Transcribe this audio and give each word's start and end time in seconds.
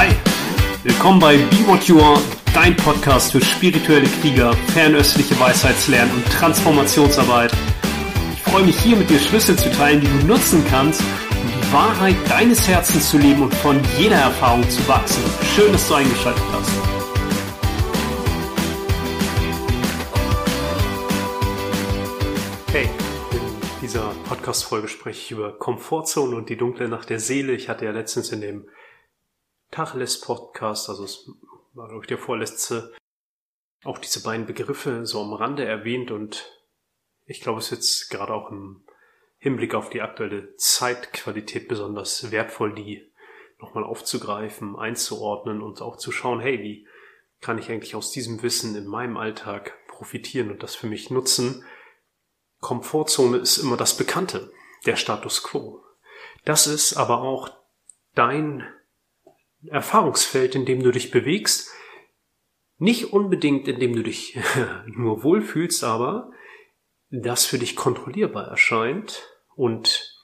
Hi, 0.00 0.08
willkommen 0.82 1.20
bei 1.20 1.36
Be 1.36 1.66
What 1.66 1.84
You 1.84 2.00
Are, 2.00 2.18
dein 2.54 2.74
Podcast 2.74 3.32
für 3.32 3.40
spirituelle 3.42 4.08
Krieger, 4.22 4.54
fernöstliche 4.72 5.38
Weisheitslernen 5.38 6.14
und 6.14 6.24
Transformationsarbeit. 6.32 7.52
Ich 8.32 8.40
freue 8.40 8.64
mich 8.64 8.80
hier 8.80 8.96
mit 8.96 9.10
dir 9.10 9.18
Schlüssel 9.18 9.58
zu 9.58 9.70
teilen, 9.72 10.00
die 10.00 10.06
du 10.06 10.26
nutzen 10.26 10.64
kannst, 10.70 11.02
um 11.02 11.48
die 11.48 11.72
Wahrheit 11.74 12.16
deines 12.30 12.66
Herzens 12.66 13.10
zu 13.10 13.18
leben 13.18 13.42
und 13.42 13.52
von 13.56 13.78
jeder 13.98 14.16
Erfahrung 14.16 14.66
zu 14.70 14.88
wachsen. 14.88 15.22
Schön, 15.54 15.70
dass 15.70 15.86
du 15.86 15.92
eingeschaltet 15.92 16.44
hast. 16.50 16.70
Hey, 22.72 22.88
in 23.32 23.40
dieser 23.82 24.14
Podcast-Folge 24.30 24.88
spreche 24.88 25.20
ich 25.20 25.30
über 25.30 25.58
Komfortzone 25.58 26.36
und 26.36 26.48
die 26.48 26.56
dunkle 26.56 26.88
Nacht 26.88 27.10
der 27.10 27.20
Seele. 27.20 27.52
Ich 27.52 27.68
hatte 27.68 27.84
ja 27.84 27.90
letztens 27.90 28.32
in 28.32 28.40
dem 28.40 28.64
Tacheles 29.70 30.20
Podcast, 30.20 30.88
also 30.88 31.04
es 31.04 31.30
war 31.74 31.88
glaube 31.88 32.04
ich 32.04 32.08
der 32.08 32.18
vorletzte, 32.18 32.94
auch 33.84 33.98
diese 33.98 34.22
beiden 34.22 34.46
Begriffe 34.46 35.06
so 35.06 35.20
am 35.22 35.32
Rande 35.32 35.64
erwähnt 35.64 36.10
und 36.10 36.50
ich 37.24 37.40
glaube, 37.40 37.60
es 37.60 37.66
ist 37.66 37.70
jetzt 37.70 38.10
gerade 38.10 38.34
auch 38.34 38.50
im 38.50 38.82
Hinblick 39.38 39.74
auf 39.74 39.88
die 39.88 40.02
aktuelle 40.02 40.56
Zeitqualität 40.56 41.68
besonders 41.68 42.30
wertvoll, 42.30 42.74
die 42.74 43.10
nochmal 43.58 43.84
aufzugreifen, 43.84 44.76
einzuordnen 44.76 45.62
und 45.62 45.80
auch 45.80 45.96
zu 45.96 46.12
schauen, 46.12 46.40
hey, 46.40 46.60
wie 46.60 46.86
kann 47.40 47.58
ich 47.58 47.70
eigentlich 47.70 47.94
aus 47.94 48.10
diesem 48.10 48.42
Wissen 48.42 48.74
in 48.76 48.86
meinem 48.86 49.16
Alltag 49.16 49.78
profitieren 49.88 50.50
und 50.50 50.62
das 50.62 50.74
für 50.74 50.86
mich 50.86 51.10
nutzen. 51.10 51.64
Komfortzone 52.60 53.38
ist 53.38 53.58
immer 53.58 53.76
das 53.76 53.96
Bekannte, 53.96 54.52
der 54.86 54.96
Status 54.96 55.42
quo. 55.42 55.82
Das 56.44 56.66
ist 56.66 56.96
aber 56.96 57.22
auch 57.22 57.50
dein 58.14 58.66
Erfahrungsfeld, 59.66 60.54
in 60.54 60.64
dem 60.64 60.82
du 60.82 60.90
dich 60.90 61.10
bewegst. 61.10 61.70
Nicht 62.78 63.12
unbedingt, 63.12 63.68
in 63.68 63.78
dem 63.78 63.94
du 63.94 64.02
dich 64.02 64.38
nur 64.86 65.22
wohlfühlst, 65.22 65.84
aber 65.84 66.30
das 67.10 67.44
für 67.44 67.58
dich 67.58 67.76
kontrollierbar 67.76 68.46
erscheint 68.46 69.28
und 69.56 70.16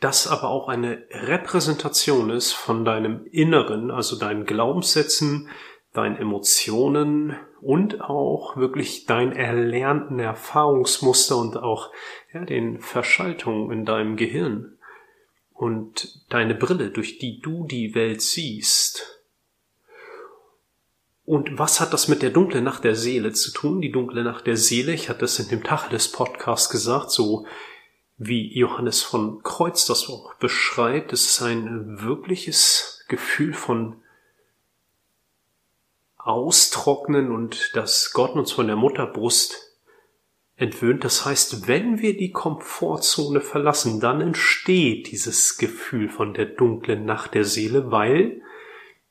das 0.00 0.26
aber 0.26 0.48
auch 0.48 0.68
eine 0.68 1.06
Repräsentation 1.10 2.30
ist 2.30 2.52
von 2.52 2.84
deinem 2.84 3.26
Inneren, 3.26 3.90
also 3.90 4.18
deinen 4.18 4.44
Glaubenssätzen, 4.44 5.48
deinen 5.92 6.16
Emotionen 6.16 7.36
und 7.60 8.00
auch 8.02 8.56
wirklich 8.56 9.06
deinen 9.06 9.32
erlernten 9.32 10.18
Erfahrungsmuster 10.18 11.36
und 11.36 11.56
auch 11.56 11.90
ja, 12.32 12.44
den 12.44 12.80
Verschaltungen 12.80 13.70
in 13.70 13.84
deinem 13.84 14.16
Gehirn 14.16 14.73
und 15.54 16.20
deine 16.28 16.54
Brille, 16.54 16.90
durch 16.90 17.18
die 17.18 17.40
du 17.40 17.66
die 17.66 17.94
Welt 17.94 18.20
siehst. 18.20 19.22
Und 21.24 21.58
was 21.58 21.80
hat 21.80 21.94
das 21.94 22.08
mit 22.08 22.20
der 22.20 22.30
dunklen 22.30 22.64
Nacht 22.64 22.84
der 22.84 22.96
Seele 22.96 23.32
zu 23.32 23.50
tun? 23.50 23.80
Die 23.80 23.92
dunkle 23.92 24.24
Nacht 24.24 24.46
der 24.46 24.58
Seele, 24.58 24.92
ich 24.92 25.08
hatte 25.08 25.24
es 25.24 25.38
in 25.38 25.48
dem 25.48 25.62
Tacheles 25.62 26.12
Podcast 26.12 26.70
gesagt, 26.70 27.10
so 27.10 27.46
wie 28.18 28.56
Johannes 28.56 29.02
von 29.02 29.42
Kreuz 29.42 29.86
das 29.86 30.08
auch 30.08 30.34
beschreibt, 30.34 31.12
es 31.12 31.26
ist 31.26 31.42
ein 31.42 32.02
wirkliches 32.02 33.04
Gefühl 33.08 33.54
von 33.54 34.02
Austrocknen 36.16 37.32
und 37.32 37.70
dass 37.74 38.12
Gott 38.12 38.34
uns 38.34 38.52
von 38.52 38.66
der 38.66 38.76
Mutterbrust 38.76 39.73
entwöhnt. 40.56 41.04
Das 41.04 41.24
heißt, 41.24 41.66
wenn 41.66 42.00
wir 42.00 42.16
die 42.16 42.30
Komfortzone 42.30 43.40
verlassen, 43.40 44.00
dann 44.00 44.20
entsteht 44.20 45.10
dieses 45.10 45.58
Gefühl 45.58 46.08
von 46.08 46.34
der 46.34 46.46
dunklen 46.46 47.04
Nacht 47.04 47.34
der 47.34 47.44
Seele, 47.44 47.90
weil 47.90 48.40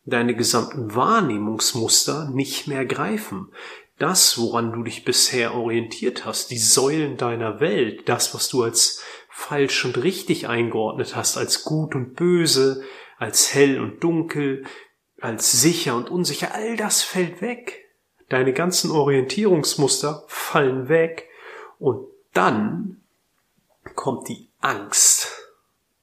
deine 0.06 0.36
gesamten 0.36 0.96
Wahrnehmungsmuster 0.96 2.30
nicht 2.30 2.68
mehr 2.68 2.86
greifen. 2.86 3.52
Das, 4.00 4.38
woran 4.38 4.74
du 4.74 4.84
dich 4.84 5.06
bisher 5.06 5.54
orientiert 5.54 6.26
hast, 6.26 6.52
die 6.52 6.58
Säulen 6.58 7.16
deiner 7.16 7.60
Welt, 7.60 8.10
das, 8.10 8.34
was 8.34 8.50
du 8.50 8.64
als 8.64 9.04
falsch 9.30 9.86
und 9.86 10.02
richtig 10.04 10.48
eingeordnet 10.48 11.16
hast, 11.16 11.38
als 11.38 11.64
gut 11.64 11.96
und 11.96 12.16
böse, 12.16 12.84
als 13.18 13.54
hell 13.54 13.80
und 13.80 14.04
dunkel, 14.04 14.66
als 15.22 15.62
sicher 15.62 15.96
und 15.96 16.10
unsicher, 16.10 16.54
all 16.54 16.76
das 16.76 17.02
fällt 17.02 17.42
weg. 17.42 17.86
Deine 18.30 18.52
ganzen 18.52 18.92
Orientierungsmuster 18.92 20.24
fallen 20.28 20.90
weg 20.90 21.30
und 21.84 22.08
dann 22.32 23.02
kommt 23.96 24.30
die 24.30 24.48
Angst. 24.62 25.28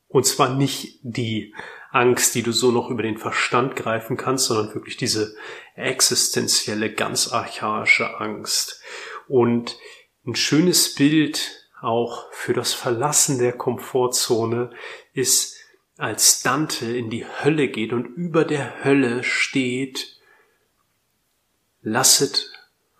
Und 0.08 0.26
zwar 0.26 0.54
nicht 0.54 0.98
die 1.02 1.54
Angst, 1.90 2.34
die 2.34 2.42
du 2.42 2.52
so 2.52 2.70
noch 2.70 2.90
über 2.90 3.02
den 3.02 3.16
Verstand 3.16 3.76
greifen 3.76 4.18
kannst, 4.18 4.44
sondern 4.44 4.74
wirklich 4.74 4.98
diese 4.98 5.34
existenzielle, 5.76 6.92
ganz 6.92 7.32
archaische 7.32 8.20
Angst. 8.20 8.82
Und 9.26 9.78
ein 10.26 10.34
schönes 10.34 10.94
Bild 10.94 11.70
auch 11.80 12.30
für 12.30 12.52
das 12.52 12.74
Verlassen 12.74 13.38
der 13.38 13.54
Komfortzone 13.54 14.72
ist, 15.14 15.56
als 15.96 16.42
Dante 16.42 16.94
in 16.94 17.08
die 17.08 17.24
Hölle 17.24 17.68
geht 17.68 17.94
und 17.94 18.04
über 18.04 18.44
der 18.44 18.84
Hölle 18.84 19.24
steht, 19.24 20.20
lasset 21.80 22.52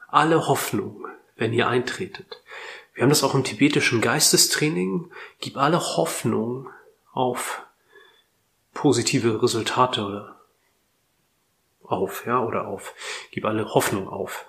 alle 0.08 0.48
Hoffnung, 0.48 1.06
wenn 1.36 1.52
ihr 1.52 1.68
eintretet. 1.68 2.42
Wir 2.94 3.02
haben 3.02 3.10
das 3.10 3.22
auch 3.22 3.34
im 3.34 3.44
tibetischen 3.44 4.00
Geistestraining. 4.00 5.10
Gib 5.40 5.56
alle 5.56 5.80
Hoffnung 5.80 6.68
auf 7.12 7.62
positive 8.74 9.42
Resultate 9.42 10.36
auf, 11.82 12.24
ja, 12.26 12.42
oder 12.42 12.68
auf. 12.68 12.94
Gib 13.30 13.44
alle 13.44 13.74
Hoffnung 13.74 14.08
auf. 14.08 14.46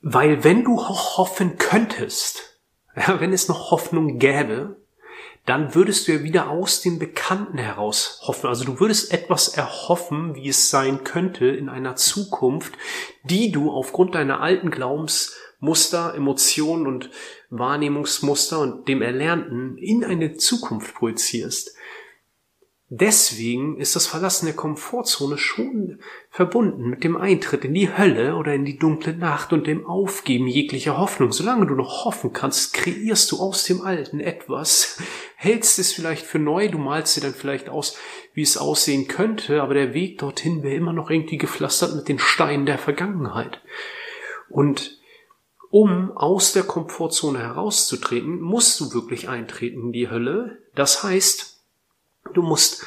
Weil 0.00 0.42
wenn 0.42 0.64
du 0.64 0.78
hoffen 0.78 1.58
könntest, 1.58 2.58
ja, 2.96 3.20
wenn 3.20 3.32
es 3.32 3.48
noch 3.48 3.70
Hoffnung 3.70 4.18
gäbe, 4.18 4.76
dann 5.46 5.74
würdest 5.74 6.06
du 6.06 6.12
ja 6.12 6.22
wieder 6.22 6.50
aus 6.50 6.82
dem 6.82 6.98
Bekannten 6.98 7.58
heraus 7.58 8.20
hoffen. 8.22 8.46
Also 8.46 8.64
du 8.64 8.78
würdest 8.78 9.12
etwas 9.12 9.48
erhoffen, 9.48 10.36
wie 10.36 10.48
es 10.48 10.70
sein 10.70 11.02
könnte 11.02 11.46
in 11.46 11.68
einer 11.68 11.96
Zukunft, 11.96 12.74
die 13.24 13.50
du 13.50 13.72
aufgrund 13.72 14.14
deiner 14.14 14.40
alten 14.40 14.70
Glaubens 14.70 15.34
Muster, 15.62 16.12
Emotionen 16.16 16.88
und 16.88 17.10
Wahrnehmungsmuster 17.48 18.58
und 18.58 18.88
dem 18.88 19.00
Erlernten 19.00 19.78
in 19.78 20.04
eine 20.04 20.34
Zukunft 20.34 20.92
projizierst. 20.92 21.76
Deswegen 22.88 23.78
ist 23.78 23.94
das 23.94 24.08
Verlassen 24.08 24.46
der 24.46 24.56
Komfortzone 24.56 25.38
schon 25.38 26.00
verbunden 26.30 26.90
mit 26.90 27.04
dem 27.04 27.16
Eintritt 27.16 27.64
in 27.64 27.74
die 27.74 27.96
Hölle 27.96 28.34
oder 28.34 28.54
in 28.54 28.64
die 28.64 28.76
dunkle 28.76 29.16
Nacht 29.16 29.52
und 29.52 29.68
dem 29.68 29.86
Aufgeben 29.86 30.48
jeglicher 30.48 30.98
Hoffnung. 30.98 31.30
Solange 31.30 31.66
du 31.66 31.74
noch 31.74 32.04
hoffen 32.06 32.32
kannst, 32.32 32.74
kreierst 32.74 33.30
du 33.30 33.38
aus 33.38 33.62
dem 33.62 33.82
Alten 33.82 34.18
etwas, 34.18 35.00
hältst 35.36 35.78
es 35.78 35.92
vielleicht 35.92 36.26
für 36.26 36.40
neu, 36.40 36.68
du 36.68 36.78
malst 36.78 37.16
dir 37.16 37.20
dann 37.20 37.34
vielleicht 37.34 37.68
aus, 37.68 37.96
wie 38.34 38.42
es 38.42 38.58
aussehen 38.58 39.06
könnte, 39.06 39.62
aber 39.62 39.74
der 39.74 39.94
Weg 39.94 40.18
dorthin 40.18 40.64
wäre 40.64 40.74
immer 40.74 40.92
noch 40.92 41.08
irgendwie 41.08 41.38
gepflastert 41.38 41.94
mit 41.94 42.08
den 42.08 42.18
Steinen 42.18 42.66
der 42.66 42.78
Vergangenheit. 42.78 43.62
Und 44.50 45.01
um 45.72 46.14
aus 46.14 46.52
der 46.52 46.64
Komfortzone 46.64 47.38
herauszutreten, 47.38 48.42
musst 48.42 48.78
du 48.78 48.92
wirklich 48.92 49.30
eintreten 49.30 49.84
in 49.84 49.92
die 49.92 50.10
Hölle. 50.10 50.58
Das 50.74 51.02
heißt, 51.02 51.62
du 52.34 52.42
musst 52.42 52.84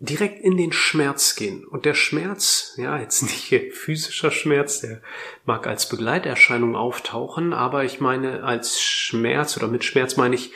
direkt 0.00 0.42
in 0.42 0.56
den 0.56 0.72
Schmerz 0.72 1.36
gehen. 1.36 1.64
Und 1.64 1.84
der 1.84 1.94
Schmerz, 1.94 2.74
ja, 2.78 2.98
jetzt 2.98 3.22
nicht 3.22 3.72
physischer 3.74 4.32
Schmerz, 4.32 4.80
der 4.80 5.02
mag 5.44 5.68
als 5.68 5.88
Begleiterscheinung 5.88 6.74
auftauchen, 6.74 7.52
aber 7.52 7.84
ich 7.84 8.00
meine 8.00 8.42
als 8.42 8.80
Schmerz 8.80 9.56
oder 9.56 9.68
mit 9.68 9.84
Schmerz 9.84 10.16
meine 10.16 10.34
ich 10.34 10.50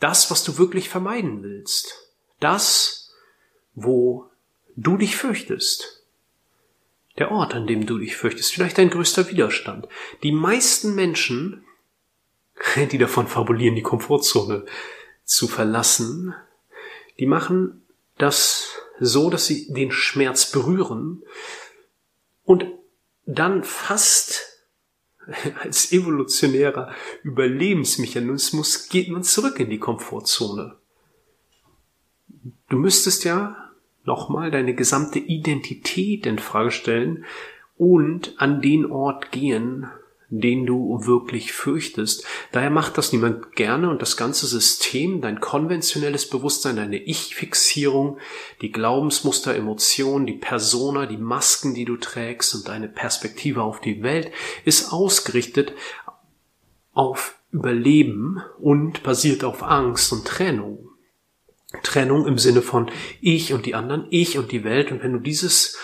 das, 0.00 0.32
was 0.32 0.42
du 0.42 0.58
wirklich 0.58 0.88
vermeiden 0.88 1.44
willst. 1.44 2.12
Das, 2.40 3.14
wo 3.76 4.28
du 4.74 4.96
dich 4.96 5.14
fürchtest 5.14 5.97
der 7.18 7.30
Ort, 7.30 7.54
an 7.54 7.66
dem 7.66 7.86
du 7.86 7.98
dich 7.98 8.16
fürchtest, 8.16 8.52
vielleicht 8.52 8.78
dein 8.78 8.90
größter 8.90 9.28
Widerstand. 9.28 9.88
Die 10.22 10.32
meisten 10.32 10.94
Menschen, 10.94 11.64
die 12.90 12.98
davon 12.98 13.26
fabulieren, 13.26 13.74
die 13.74 13.82
Komfortzone 13.82 14.64
zu 15.24 15.48
verlassen, 15.48 16.34
die 17.18 17.26
machen 17.26 17.82
das 18.16 18.72
so, 19.00 19.30
dass 19.30 19.46
sie 19.46 19.72
den 19.72 19.92
Schmerz 19.92 20.50
berühren 20.50 21.22
und 22.44 22.66
dann 23.26 23.62
fast 23.62 24.64
als 25.62 25.92
evolutionärer 25.92 26.94
Überlebensmechanismus 27.22 28.88
geht 28.88 29.08
man 29.10 29.22
zurück 29.22 29.60
in 29.60 29.70
die 29.70 29.78
Komfortzone. 29.78 30.76
Du 32.68 32.76
müsstest 32.78 33.24
ja 33.24 33.67
nochmal 34.08 34.50
deine 34.50 34.74
gesamte 34.74 35.20
Identität 35.20 36.26
in 36.26 36.40
Frage 36.40 36.72
stellen 36.72 37.24
und 37.76 38.34
an 38.38 38.60
den 38.60 38.90
Ort 38.90 39.30
gehen, 39.30 39.86
den 40.30 40.66
du 40.66 41.06
wirklich 41.06 41.52
fürchtest. 41.52 42.24
Daher 42.52 42.70
macht 42.70 42.98
das 42.98 43.12
niemand 43.12 43.54
gerne 43.54 43.88
und 43.88 44.02
das 44.02 44.16
ganze 44.16 44.46
System, 44.46 45.20
dein 45.20 45.40
konventionelles 45.40 46.28
Bewusstsein, 46.28 46.76
deine 46.76 46.98
Ich-Fixierung, 46.98 48.18
die 48.60 48.72
Glaubensmuster, 48.72 49.54
Emotionen, 49.54 50.26
die 50.26 50.34
Persona, 50.34 51.06
die 51.06 51.16
Masken, 51.16 51.74
die 51.74 51.84
du 51.84 51.96
trägst 51.96 52.54
und 52.54 52.68
deine 52.68 52.88
Perspektive 52.88 53.62
auf 53.62 53.80
die 53.80 54.02
Welt 54.02 54.32
ist 54.64 54.92
ausgerichtet 54.92 55.72
auf 56.92 57.36
Überleben 57.50 58.42
und 58.58 59.02
basiert 59.02 59.44
auf 59.44 59.62
Angst 59.62 60.12
und 60.12 60.26
Trennung. 60.26 60.87
Trennung 61.82 62.26
im 62.26 62.38
Sinne 62.38 62.62
von 62.62 62.90
ich 63.20 63.52
und 63.52 63.66
die 63.66 63.74
anderen, 63.74 64.06
ich 64.10 64.38
und 64.38 64.52
die 64.52 64.64
Welt. 64.64 64.90
Und 64.90 65.02
wenn 65.02 65.12
du 65.12 65.18
dieses 65.18 65.76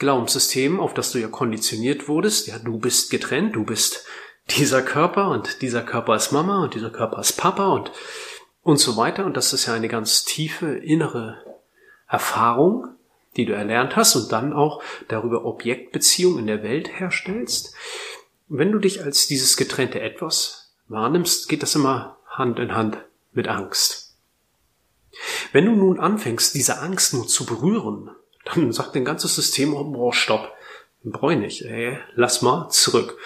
Glaubenssystem, 0.00 0.80
auf 0.80 0.94
das 0.94 1.12
du 1.12 1.18
ja 1.18 1.28
konditioniert 1.28 2.08
wurdest. 2.08 2.48
Ja, 2.48 2.58
du 2.58 2.78
bist 2.78 3.10
getrennt, 3.10 3.54
du 3.54 3.64
bist 3.64 4.06
dieser 4.48 4.82
Körper 4.82 5.30
und 5.30 5.62
dieser 5.62 5.82
Körper 5.82 6.16
ist 6.16 6.32
Mama 6.32 6.64
und 6.64 6.74
dieser 6.74 6.90
Körper 6.90 7.20
ist 7.20 7.34
Papa 7.34 7.68
und, 7.68 7.92
und 8.62 8.78
so 8.78 8.96
weiter. 8.96 9.24
Und 9.26 9.36
das 9.36 9.52
ist 9.52 9.66
ja 9.66 9.74
eine 9.74 9.88
ganz 9.88 10.24
tiefe 10.24 10.74
innere 10.74 11.44
Erfahrung, 12.08 12.88
die 13.36 13.44
du 13.44 13.52
erlernt 13.52 13.94
hast 13.94 14.16
und 14.16 14.32
dann 14.32 14.52
auch 14.52 14.82
darüber 15.06 15.44
Objektbeziehung 15.44 16.38
in 16.38 16.46
der 16.46 16.62
Welt 16.62 16.98
herstellst. 16.98 17.74
Wenn 18.48 18.72
du 18.72 18.78
dich 18.78 19.04
als 19.04 19.28
dieses 19.28 19.56
getrennte 19.56 20.00
Etwas 20.00 20.72
wahrnimmst, 20.88 21.48
geht 21.48 21.62
das 21.62 21.76
immer 21.76 22.16
Hand 22.26 22.58
in 22.58 22.74
Hand 22.74 22.98
mit 23.32 23.48
Angst. 23.48 24.09
Wenn 25.52 25.66
du 25.66 25.72
nun 25.72 26.00
anfängst, 26.00 26.54
diese 26.54 26.78
Angst 26.80 27.14
nur 27.14 27.26
zu 27.26 27.46
berühren, 27.46 28.10
dann 28.44 28.72
sagt 28.72 28.94
dein 28.94 29.04
ganzes 29.04 29.34
System, 29.34 29.74
oh, 29.74 30.12
stopp, 30.12 30.52
brauche 31.04 31.34
ich 31.34 31.38
nicht, 31.38 31.62
ey, 31.62 31.98
lass 32.14 32.42
mal 32.42 32.68
zurück. 32.70 33.16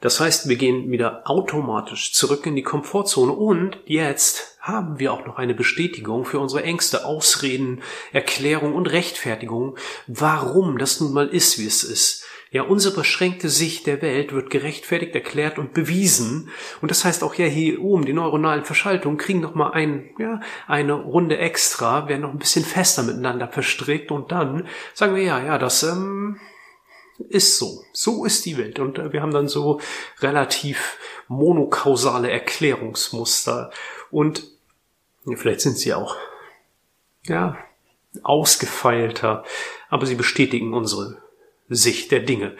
Das 0.00 0.20
heißt, 0.20 0.48
wir 0.48 0.56
gehen 0.56 0.90
wieder 0.90 1.22
automatisch 1.24 2.12
zurück 2.12 2.44
in 2.44 2.54
die 2.54 2.62
Komfortzone 2.62 3.32
und 3.32 3.78
jetzt 3.86 4.58
haben 4.60 4.98
wir 4.98 5.12
auch 5.12 5.24
noch 5.24 5.36
eine 5.38 5.54
Bestätigung 5.54 6.24
für 6.24 6.38
unsere 6.38 6.64
Ängste, 6.64 7.06
Ausreden, 7.06 7.82
Erklärung 8.12 8.74
und 8.74 8.88
Rechtfertigung, 8.88 9.78
warum 10.06 10.76
das 10.76 11.00
nun 11.00 11.12
mal 11.12 11.28
ist, 11.28 11.58
wie 11.58 11.66
es 11.66 11.82
ist. 11.82 12.25
Ja, 12.56 12.62
unsere 12.62 12.94
beschränkte 12.94 13.50
Sicht 13.50 13.86
der 13.86 14.00
Welt 14.00 14.32
wird 14.32 14.48
gerechtfertigt, 14.48 15.14
erklärt 15.14 15.58
und 15.58 15.74
bewiesen. 15.74 16.48
Und 16.80 16.90
das 16.90 17.04
heißt 17.04 17.22
auch 17.22 17.34
ja 17.34 17.44
hier 17.44 17.82
oben, 17.82 18.06
die 18.06 18.14
neuronalen 18.14 18.64
Verschaltungen 18.64 19.18
kriegen 19.18 19.40
noch 19.40 19.54
mal 19.54 19.72
ein, 19.72 20.08
ja, 20.18 20.40
eine 20.66 20.94
Runde 20.94 21.36
extra, 21.36 22.08
werden 22.08 22.22
noch 22.22 22.30
ein 22.30 22.38
bisschen 22.38 22.64
fester 22.64 23.02
miteinander 23.02 23.46
verstrickt 23.48 24.10
und 24.10 24.32
dann 24.32 24.66
sagen 24.94 25.14
wir 25.14 25.22
ja, 25.22 25.38
ja, 25.38 25.58
das 25.58 25.82
ähm, 25.82 26.40
ist 27.28 27.58
so. 27.58 27.84
So 27.92 28.24
ist 28.24 28.46
die 28.46 28.56
Welt. 28.56 28.78
Und 28.78 28.98
äh, 28.98 29.12
wir 29.12 29.20
haben 29.20 29.34
dann 29.34 29.48
so 29.48 29.78
relativ 30.20 30.96
monokausale 31.28 32.30
Erklärungsmuster. 32.30 33.70
Und 34.10 34.44
vielleicht 35.36 35.60
sind 35.60 35.76
sie 35.76 35.92
auch, 35.92 36.16
ja, 37.24 37.58
ausgefeilter, 38.22 39.44
aber 39.90 40.06
sie 40.06 40.14
bestätigen 40.14 40.72
unsere 40.72 41.25
Sicht 41.68 42.10
der 42.10 42.20
Dinge. 42.20 42.56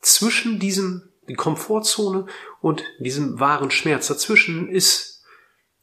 Zwischen 0.00 0.58
diesem, 0.58 1.08
die 1.28 1.34
Komfortzone 1.34 2.26
und 2.60 2.84
diesem 2.98 3.40
wahren 3.40 3.70
Schmerz 3.70 4.06
dazwischen 4.08 4.68
ist, 4.68 5.24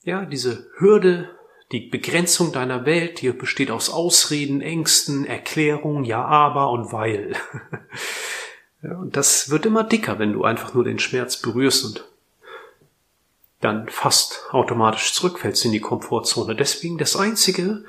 ja, 0.03 0.25
diese 0.25 0.69
Hürde, 0.77 1.29
die 1.71 1.79
Begrenzung 1.79 2.51
deiner 2.51 2.85
Welt, 2.85 3.21
die 3.21 3.31
besteht 3.31 3.71
aus 3.71 3.89
Ausreden, 3.89 4.61
Ängsten, 4.61 5.25
Erklärungen, 5.25 6.03
ja, 6.03 6.23
aber 6.23 6.69
und 6.69 6.91
weil. 6.91 7.35
und 8.81 9.17
das 9.17 9.49
wird 9.49 9.65
immer 9.65 9.83
dicker, 9.83 10.19
wenn 10.19 10.33
du 10.33 10.43
einfach 10.43 10.73
nur 10.73 10.83
den 10.83 10.99
Schmerz 10.99 11.37
berührst 11.37 11.85
und 11.85 12.05
dann 13.59 13.87
fast 13.87 14.43
automatisch 14.51 15.13
zurückfällst 15.13 15.65
in 15.65 15.71
die 15.71 15.79
Komfortzone. 15.79 16.55
Deswegen 16.55 16.97
das 16.97 17.15
einzige, 17.15 17.85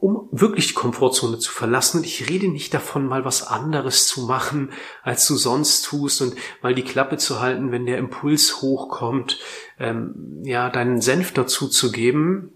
um 0.00 0.28
wirklich 0.32 0.68
die 0.68 0.74
Komfortzone 0.74 1.38
zu 1.38 1.52
verlassen. 1.52 1.98
Und 1.98 2.06
ich 2.06 2.28
rede 2.28 2.48
nicht 2.48 2.72
davon, 2.72 3.06
mal 3.06 3.24
was 3.24 3.46
anderes 3.46 4.06
zu 4.06 4.22
machen, 4.22 4.72
als 5.02 5.26
du 5.26 5.36
sonst 5.36 5.82
tust 5.82 6.22
und 6.22 6.34
mal 6.62 6.74
die 6.74 6.84
Klappe 6.84 7.18
zu 7.18 7.40
halten, 7.40 7.70
wenn 7.70 7.86
der 7.86 7.98
Impuls 7.98 8.62
hochkommt, 8.62 9.38
ähm, 9.78 10.40
ja, 10.42 10.70
deinen 10.70 11.00
Senf 11.00 11.32
dazu 11.32 11.68
zu 11.68 11.92
geben 11.92 12.52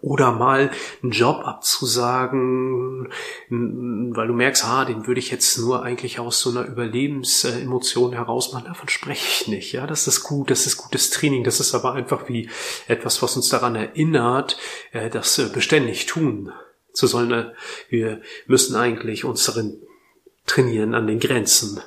oder 0.00 0.32
mal 0.32 0.70
einen 1.02 1.12
Job 1.12 1.42
abzusagen, 1.44 3.08
weil 3.48 4.28
du 4.28 4.34
merkst, 4.34 4.64
ah, 4.64 4.84
den 4.84 5.06
würde 5.06 5.20
ich 5.20 5.30
jetzt 5.30 5.58
nur 5.58 5.82
eigentlich 5.82 6.18
aus 6.18 6.40
so 6.40 6.50
einer 6.50 6.66
Überlebensemotion 6.66 8.12
heraus 8.12 8.52
machen. 8.52 8.66
Davon 8.66 8.88
spreche 8.88 9.26
ich 9.26 9.48
nicht. 9.48 9.72
Ja, 9.72 9.86
das 9.86 10.06
ist 10.06 10.22
gut, 10.22 10.50
das 10.50 10.66
ist 10.66 10.76
gutes 10.76 11.10
Training. 11.10 11.44
Das 11.44 11.60
ist 11.60 11.74
aber 11.74 11.92
einfach 11.92 12.28
wie 12.28 12.48
etwas, 12.86 13.22
was 13.22 13.36
uns 13.36 13.48
daran 13.48 13.74
erinnert, 13.74 14.58
äh, 14.92 15.10
das 15.10 15.38
äh, 15.38 15.48
beständig 15.52 16.06
tun 16.06 16.52
zu 16.92 17.06
sollen. 17.06 17.32
Äh, 17.32 17.52
wir 17.88 18.20
müssen 18.46 18.76
eigentlich 18.76 19.24
uns 19.24 19.44
darin 19.44 19.80
trainieren, 20.46 20.94
an 20.94 21.06
den 21.06 21.20
Grenzen 21.20 21.80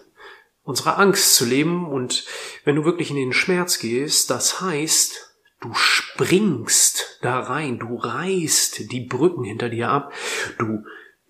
unserer 0.64 1.00
Angst 1.00 1.36
zu 1.36 1.46
leben. 1.46 1.88
Und 1.88 2.26
wenn 2.64 2.76
du 2.76 2.86
wirklich 2.86 3.10
in 3.10 3.16
den 3.16 3.34
Schmerz 3.34 3.80
gehst, 3.80 4.30
das 4.30 4.62
heißt, 4.62 5.31
Du 5.62 5.74
springst 5.74 7.20
da 7.22 7.40
rein, 7.40 7.78
du 7.78 7.96
reißt 7.96 8.92
die 8.92 9.02
Brücken 9.02 9.44
hinter 9.44 9.70
dir 9.70 9.90
ab, 9.90 10.12
du 10.58 10.84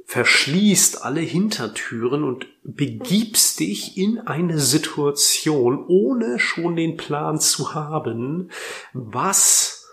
verschließt 0.06 1.04
alle 1.04 1.20
Hintertüren 1.20 2.24
und 2.24 2.48
begibst 2.64 3.60
dich 3.60 3.98
in 3.98 4.20
eine 4.20 4.60
Situation, 4.60 5.86
ohne 5.88 6.40
schon 6.40 6.76
den 6.76 6.98
Plan 6.98 7.40
zu 7.40 7.74
haben, 7.74 8.52
was 8.94 9.88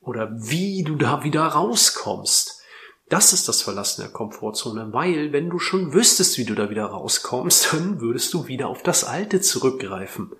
oder 0.00 0.30
wie 0.32 0.84
du 0.84 0.94
da 0.94 1.24
wieder 1.24 1.44
rauskommst. 1.46 2.62
Das 3.08 3.32
ist 3.32 3.48
das 3.48 3.62
Verlassen 3.62 4.02
der 4.02 4.10
Komfortzone, 4.10 4.92
weil 4.92 5.32
wenn 5.32 5.50
du 5.50 5.58
schon 5.58 5.92
wüsstest, 5.92 6.38
wie 6.38 6.44
du 6.44 6.54
da 6.54 6.70
wieder 6.70 6.86
rauskommst, 6.86 7.72
dann 7.72 8.00
würdest 8.00 8.32
du 8.34 8.46
wieder 8.46 8.68
auf 8.68 8.82
das 8.82 9.04
Alte 9.04 9.40
zurückgreifen. 9.40 10.32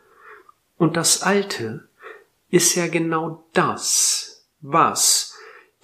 Und 0.76 0.96
das 0.96 1.22
Alte 1.22 1.88
ist 2.50 2.74
ja 2.74 2.86
genau 2.86 3.44
das, 3.52 4.46
was 4.60 5.34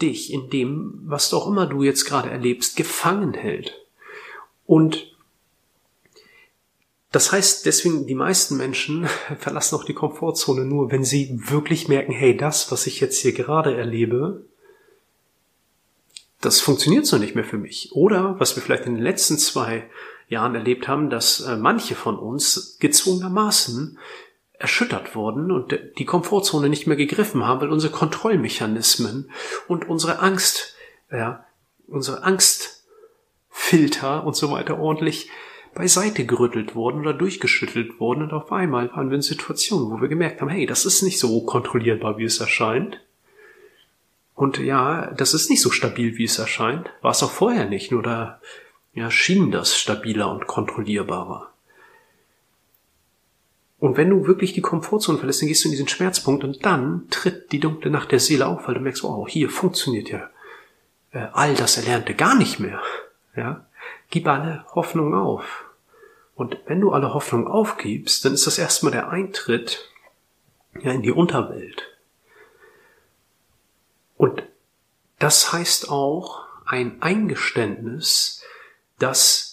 dich 0.01 0.33
in 0.33 0.51
dem, 0.51 1.01
was 1.05 1.31
doch 1.31 1.47
immer 1.47 1.67
du 1.67 1.83
jetzt 1.83 2.05
gerade 2.05 2.31
erlebst, 2.31 2.77
gefangen 2.77 3.35
hält. 3.35 3.79
Und 4.67 5.13
das 7.13 7.31
heißt 7.31 7.67
deswegen, 7.67 8.07
die 8.07 8.15
meisten 8.15 8.57
Menschen 8.57 9.07
verlassen 9.39 9.77
auch 9.77 9.85
die 9.85 9.95
Komfortzone 9.95 10.65
nur, 10.65 10.91
wenn 10.91 11.05
sie 11.05 11.39
wirklich 11.51 11.89
merken, 11.89 12.13
hey, 12.13 12.37
das, 12.37 12.73
was 12.73 12.87
ich 12.87 13.01
jetzt 13.01 13.19
hier 13.19 13.33
gerade 13.33 13.77
erlebe, 13.77 14.45
das 16.41 16.61
funktioniert 16.61 17.07
so 17.07 17.19
nicht 17.19 17.37
mehr 17.37 17.45
für 17.45 17.59
mich. 17.59 17.93
Oder 17.93 18.39
was 18.41 18.57
wir 18.57 18.63
vielleicht 18.63 18.87
in 18.87 18.95
den 18.95 19.05
letzten 19.05 19.39
zwei 19.39 19.89
Jahren 20.29 20.55
erlebt 20.55 20.89
haben, 20.89 21.09
dass 21.09 21.41
äh, 21.41 21.57
manche 21.57 21.95
von 21.95 22.19
uns 22.19 22.79
gezwungenermaßen 22.81 23.99
erschüttert 24.63 25.17
wurden 25.17 25.51
und 25.51 25.77
die 25.99 26.05
Komfortzone 26.05 26.69
nicht 26.69 26.87
mehr 26.87 26.97
gegriffen 26.97 27.45
haben, 27.45 27.61
weil 27.61 27.73
unsere 27.73 27.93
Kontrollmechanismen 27.93 29.31
und 29.67 29.89
unsere 29.89 30.21
Angst, 30.21 30.77
ja, 31.11 31.45
unsere 31.89 32.23
Angstfilter 32.23 34.25
und 34.25 34.37
so 34.37 34.53
weiter 34.53 34.79
ordentlich 34.79 35.31
beiseite 35.75 36.27
gerüttelt 36.27 36.77
wurden 36.77 37.01
oder 37.01 37.13
durchgeschüttelt 37.13 37.99
wurden 37.99 38.23
und 38.23 38.33
auf 38.33 38.53
einmal 38.53 38.93
waren 38.93 39.11
wir 39.11 39.17
in 39.17 39.23
Situationen, 39.23 39.91
wo 39.91 40.01
wir 40.01 40.09
gemerkt 40.09 40.41
haben, 40.41 40.49
hey, 40.49 40.65
das 40.65 40.87
ist 40.87 41.03
nicht 41.03 41.19
so 41.19 41.45
kontrollierbar, 41.45 42.19
wie 42.19 42.25
es 42.25 42.39
erscheint. 42.39 43.01
Und 44.35 44.59
ja, 44.59 45.11
das 45.17 45.35
ist 45.35 45.51
nicht 45.51 45.61
so 45.61 45.71
stabil, 45.71 46.19
wie 46.19 46.25
es 46.25 46.39
erscheint. 46.39 46.89
War 47.01 47.11
es 47.11 47.23
auch 47.23 47.33
vorher 47.33 47.69
nicht, 47.69 47.91
nur 47.91 48.03
da 48.03 48.41
ja, 48.95 49.11
schien 49.11 49.51
das 49.51 49.77
stabiler 49.77 50.31
und 50.31 50.47
kontrollierbarer. 50.47 51.52
Und 53.83 53.97
wenn 53.97 54.11
du 54.11 54.29
wirklich 54.29 54.53
die 54.53 54.61
Komfortzone 54.61 55.19
verlässt, 55.19 55.43
dann 55.43 55.49
gehst 55.49 55.65
du 55.65 55.69
in 55.69 55.73
diesen 55.73 55.89
Schmerzpunkt 55.89 56.45
und 56.45 56.65
dann 56.65 57.09
tritt 57.11 57.51
die 57.51 57.59
dunkle 57.59 57.91
Nacht 57.91 58.13
der 58.13 58.21
Seele 58.21 58.47
auf, 58.47 58.69
weil 58.69 58.75
du 58.77 58.81
merkst, 58.81 59.03
oh, 59.03 59.27
hier 59.27 59.51
funktioniert 59.51 60.09
ja 60.09 60.31
äh, 61.11 61.27
all 61.33 61.57
das 61.57 61.79
Erlernte 61.79 62.15
gar 62.15 62.37
nicht 62.37 62.61
mehr. 62.61 62.81
Ja, 63.35 63.67
gib 64.09 64.29
alle 64.29 64.65
Hoffnung 64.73 65.17
auf. 65.17 65.65
Und 66.37 66.59
wenn 66.67 66.81
du 66.81 66.93
alle 66.93 67.13
Hoffnung 67.13 67.49
aufgibst, 67.49 68.25
dann 68.25 68.35
ist 68.35 68.47
das 68.47 68.57
erstmal 68.57 68.93
der 68.93 69.11
Eintritt 69.11 69.91
ja, 70.81 70.93
in 70.93 71.03
die 71.03 71.11
Unterwelt. 71.11 71.83
Und 74.17 74.45
das 75.19 75.53
heißt 75.53 75.91
auch 75.91 76.45
ein 76.67 77.03
Eingeständnis, 77.03 78.45
dass 79.01 79.52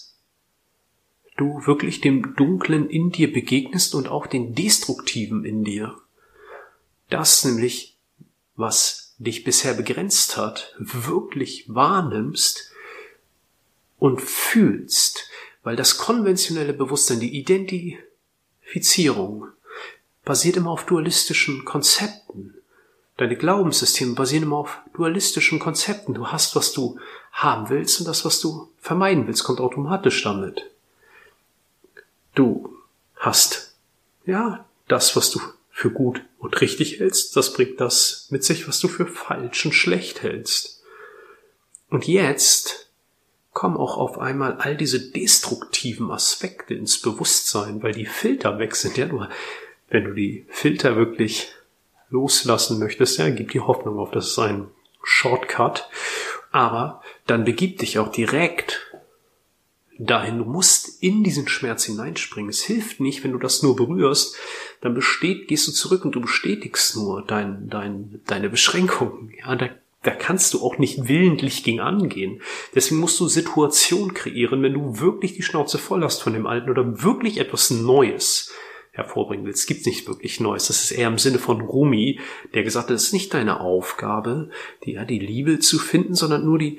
du 1.40 1.66
wirklich 1.66 2.00
dem 2.00 2.34
Dunklen 2.36 2.88
in 2.90 3.10
dir 3.10 3.32
begegnest 3.32 3.94
und 3.94 4.08
auch 4.08 4.26
den 4.26 4.54
Destruktiven 4.54 5.44
in 5.44 5.64
dir. 5.64 5.96
Das 7.08 7.44
nämlich, 7.44 7.96
was 8.56 9.14
dich 9.18 9.44
bisher 9.44 9.74
begrenzt 9.74 10.36
hat, 10.36 10.74
wirklich 10.78 11.66
wahrnimmst 11.68 12.72
und 13.98 14.20
fühlst, 14.20 15.28
weil 15.62 15.76
das 15.76 15.98
konventionelle 15.98 16.72
Bewusstsein, 16.72 17.20
die 17.20 17.38
Identifizierung 17.38 19.46
basiert 20.24 20.56
immer 20.56 20.70
auf 20.70 20.86
dualistischen 20.86 21.64
Konzepten. 21.64 22.54
Deine 23.16 23.36
Glaubenssysteme 23.36 24.14
basieren 24.14 24.44
immer 24.44 24.58
auf 24.58 24.78
dualistischen 24.94 25.58
Konzepten. 25.58 26.14
Du 26.14 26.28
hast, 26.28 26.54
was 26.56 26.72
du 26.72 26.98
haben 27.32 27.68
willst 27.68 28.00
und 28.00 28.06
das, 28.06 28.24
was 28.24 28.40
du 28.40 28.70
vermeiden 28.78 29.26
willst, 29.26 29.44
kommt 29.44 29.60
automatisch 29.60 30.22
damit. 30.22 30.70
Du 32.34 32.76
hast, 33.16 33.74
ja, 34.26 34.64
das, 34.88 35.16
was 35.16 35.30
du 35.30 35.40
für 35.70 35.90
gut 35.90 36.22
und 36.38 36.60
richtig 36.60 37.00
hältst, 37.00 37.36
das 37.36 37.52
bringt 37.52 37.80
das 37.80 38.28
mit 38.30 38.44
sich, 38.44 38.68
was 38.68 38.80
du 38.80 38.88
für 38.88 39.06
falsch 39.06 39.64
und 39.64 39.72
schlecht 39.72 40.22
hältst. 40.22 40.82
Und 41.88 42.06
jetzt 42.06 42.90
kommen 43.52 43.76
auch 43.76 43.96
auf 43.96 44.18
einmal 44.18 44.54
all 44.58 44.76
diese 44.76 45.10
destruktiven 45.10 46.10
Aspekte 46.10 46.74
ins 46.74 47.00
Bewusstsein, 47.00 47.82
weil 47.82 47.92
die 47.92 48.06
Filter 48.06 48.58
weg 48.58 48.76
sind. 48.76 48.96
Ja, 48.96 49.06
du, 49.06 49.26
wenn 49.88 50.04
du 50.04 50.14
die 50.14 50.46
Filter 50.48 50.96
wirklich 50.96 51.52
loslassen 52.10 52.78
möchtest, 52.78 53.18
ja, 53.18 53.28
gib 53.30 53.50
die 53.50 53.60
Hoffnung 53.60 53.98
auf, 53.98 54.10
das 54.10 54.28
ist 54.28 54.38
ein 54.38 54.68
Shortcut. 55.02 55.88
Aber 56.52 57.02
dann 57.26 57.44
begib 57.44 57.78
dich 57.78 57.98
auch 57.98 58.10
direkt 58.10 58.89
dahin. 60.06 60.38
Du 60.38 60.44
musst 60.44 61.02
in 61.02 61.22
diesen 61.22 61.48
Schmerz 61.48 61.84
hineinspringen. 61.84 62.50
Es 62.50 62.62
hilft 62.62 63.00
nicht, 63.00 63.22
wenn 63.22 63.32
du 63.32 63.38
das 63.38 63.62
nur 63.62 63.76
berührst, 63.76 64.36
dann 64.80 64.94
besteht, 64.94 65.48
gehst 65.48 65.68
du 65.68 65.72
zurück 65.72 66.04
und 66.04 66.14
du 66.14 66.20
bestätigst 66.20 66.96
nur 66.96 67.22
dein, 67.22 67.68
dein, 67.68 68.20
deine 68.26 68.48
Beschränkungen. 68.48 69.32
Ja, 69.38 69.54
da 69.56 69.68
da 70.02 70.12
kannst 70.12 70.54
du 70.54 70.62
auch 70.62 70.78
nicht 70.78 71.08
willentlich 71.08 71.62
gegen 71.62 71.80
angehen. 71.80 72.40
Deswegen 72.74 73.00
musst 73.00 73.20
du 73.20 73.28
Situation 73.28 74.14
kreieren, 74.14 74.62
wenn 74.62 74.72
du 74.72 74.98
wirklich 74.98 75.34
die 75.34 75.42
Schnauze 75.42 75.76
voll 75.76 76.02
hast 76.02 76.22
von 76.22 76.32
dem 76.32 76.46
Alten 76.46 76.70
oder 76.70 77.02
wirklich 77.02 77.36
etwas 77.36 77.70
Neues 77.70 78.50
hervorbringen 78.92 79.44
willst. 79.44 79.60
Es 79.60 79.66
gibt 79.66 79.86
nicht 79.86 80.08
wirklich 80.08 80.40
Neues. 80.40 80.68
Das 80.68 80.82
ist 80.82 80.90
eher 80.90 81.08
im 81.08 81.18
Sinne 81.18 81.38
von 81.38 81.60
Rumi, 81.60 82.18
der 82.54 82.62
gesagt 82.62 82.88
hat, 82.88 82.96
es 82.96 83.04
ist 83.04 83.12
nicht 83.12 83.34
deine 83.34 83.60
Aufgabe, 83.60 84.50
die, 84.84 84.92
ja, 84.92 85.04
die 85.04 85.18
Liebe 85.18 85.58
zu 85.58 85.78
finden, 85.78 86.14
sondern 86.14 86.46
nur 86.46 86.58
die, 86.58 86.78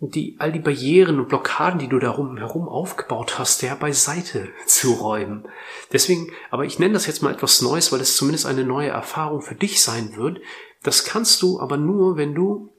die, 0.00 0.36
all 0.38 0.52
die 0.52 0.60
Barrieren 0.60 1.18
und 1.18 1.28
Blockaden, 1.28 1.80
die 1.80 1.88
du 1.88 1.98
darum 1.98 2.36
herum 2.36 2.68
aufgebaut 2.68 3.38
hast, 3.38 3.62
der 3.62 3.74
beiseite 3.74 4.48
zu 4.66 4.92
räumen. 4.92 5.48
Deswegen, 5.92 6.30
aber 6.50 6.64
ich 6.64 6.78
nenne 6.78 6.94
das 6.94 7.06
jetzt 7.06 7.22
mal 7.22 7.32
etwas 7.32 7.62
Neues, 7.62 7.90
weil 7.90 8.00
es 8.00 8.16
zumindest 8.16 8.46
eine 8.46 8.64
neue 8.64 8.90
Erfahrung 8.90 9.42
für 9.42 9.56
dich 9.56 9.82
sein 9.82 10.16
wird, 10.16 10.40
das 10.82 11.04
kannst 11.04 11.42
du 11.42 11.60
aber 11.60 11.76
nur, 11.76 12.16
wenn 12.16 12.34
du 12.34 12.70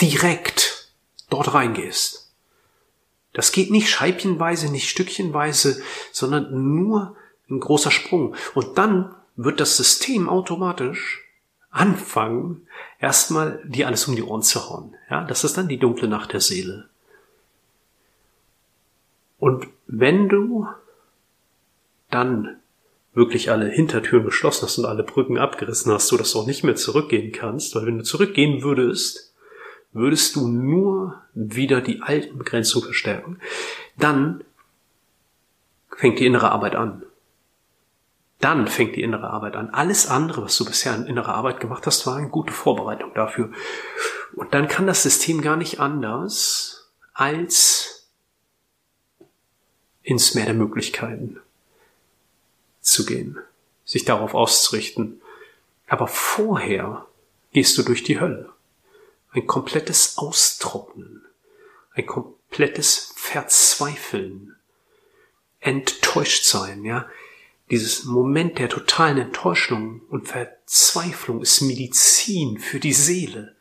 direkt 0.00 0.92
dort 1.30 1.54
reingehst. 1.54 2.32
Das 3.32 3.52
geht 3.52 3.70
nicht 3.70 3.88
scheibchenweise, 3.88 4.70
nicht 4.70 4.90
stückchenweise, 4.90 5.80
sondern 6.10 6.74
nur 6.74 7.16
ein 7.48 7.60
großer 7.60 7.90
Sprung. 7.90 8.34
Und 8.54 8.76
dann 8.76 9.14
wird 9.36 9.60
das 9.60 9.76
System 9.76 10.28
automatisch 10.28 11.22
anfangen, 11.70 12.66
erstmal 13.02 13.60
dir 13.64 13.88
alles 13.88 14.06
um 14.08 14.16
die 14.16 14.22
Ohren 14.22 14.42
zu 14.42 14.70
hauen. 14.70 14.94
Ja, 15.10 15.24
das 15.24 15.44
ist 15.44 15.58
dann 15.58 15.68
die 15.68 15.78
dunkle 15.78 16.08
Nacht 16.08 16.32
der 16.32 16.40
Seele. 16.40 16.88
Und 19.38 19.66
wenn 19.88 20.28
du 20.28 20.68
dann 22.10 22.56
wirklich 23.12 23.50
alle 23.50 23.68
Hintertüren 23.68 24.24
geschlossen 24.24 24.62
hast 24.62 24.78
und 24.78 24.86
alle 24.86 25.02
Brücken 25.02 25.36
abgerissen 25.36 25.92
hast, 25.92 26.06
so 26.06 26.16
dass 26.16 26.32
du 26.32 26.38
auch 26.38 26.46
nicht 26.46 26.62
mehr 26.62 26.76
zurückgehen 26.76 27.32
kannst, 27.32 27.74
weil 27.74 27.86
wenn 27.86 27.98
du 27.98 28.04
zurückgehen 28.04 28.62
würdest, 28.62 29.34
würdest 29.92 30.36
du 30.36 30.46
nur 30.46 31.20
wieder 31.34 31.80
die 31.80 32.00
alten 32.00 32.38
Begrenzungen 32.38 32.86
verstärken. 32.86 33.40
Dann 33.98 34.44
fängt 35.96 36.20
die 36.20 36.26
innere 36.26 36.52
Arbeit 36.52 36.76
an. 36.76 37.02
Dann 38.42 38.66
fängt 38.66 38.96
die 38.96 39.02
innere 39.02 39.30
Arbeit 39.30 39.54
an. 39.54 39.70
Alles 39.70 40.08
andere, 40.08 40.42
was 40.42 40.56
du 40.56 40.64
bisher 40.64 40.92
in 40.96 41.06
innerer 41.06 41.36
Arbeit 41.36 41.60
gemacht 41.60 41.86
hast, 41.86 42.08
war 42.08 42.16
eine 42.16 42.28
gute 42.28 42.52
Vorbereitung 42.52 43.14
dafür. 43.14 43.52
Und 44.34 44.52
dann 44.52 44.66
kann 44.66 44.88
das 44.88 45.04
System 45.04 45.42
gar 45.42 45.56
nicht 45.56 45.78
anders 45.78 46.90
als 47.14 48.08
ins 50.02 50.34
Meer 50.34 50.46
der 50.46 50.54
Möglichkeiten 50.54 51.38
zu 52.80 53.06
gehen, 53.06 53.38
sich 53.84 54.04
darauf 54.04 54.34
auszurichten. 54.34 55.22
Aber 55.86 56.08
vorher 56.08 57.06
gehst 57.52 57.78
du 57.78 57.84
durch 57.84 58.02
die 58.02 58.18
Hölle. 58.18 58.48
Ein 59.30 59.46
komplettes 59.46 60.18
Austrocknen, 60.18 61.24
ein 61.92 62.06
komplettes 62.06 63.12
Verzweifeln, 63.14 64.56
enttäuscht 65.60 66.44
sein, 66.44 66.84
ja. 66.84 67.06
Dieses 67.72 68.04
Moment 68.04 68.58
der 68.58 68.68
totalen 68.68 69.16
Enttäuschung 69.16 70.02
und 70.10 70.28
Verzweiflung 70.28 71.40
ist 71.40 71.62
Medizin 71.62 72.58
für 72.58 72.78
die 72.78 72.92
Seele. 72.92 73.56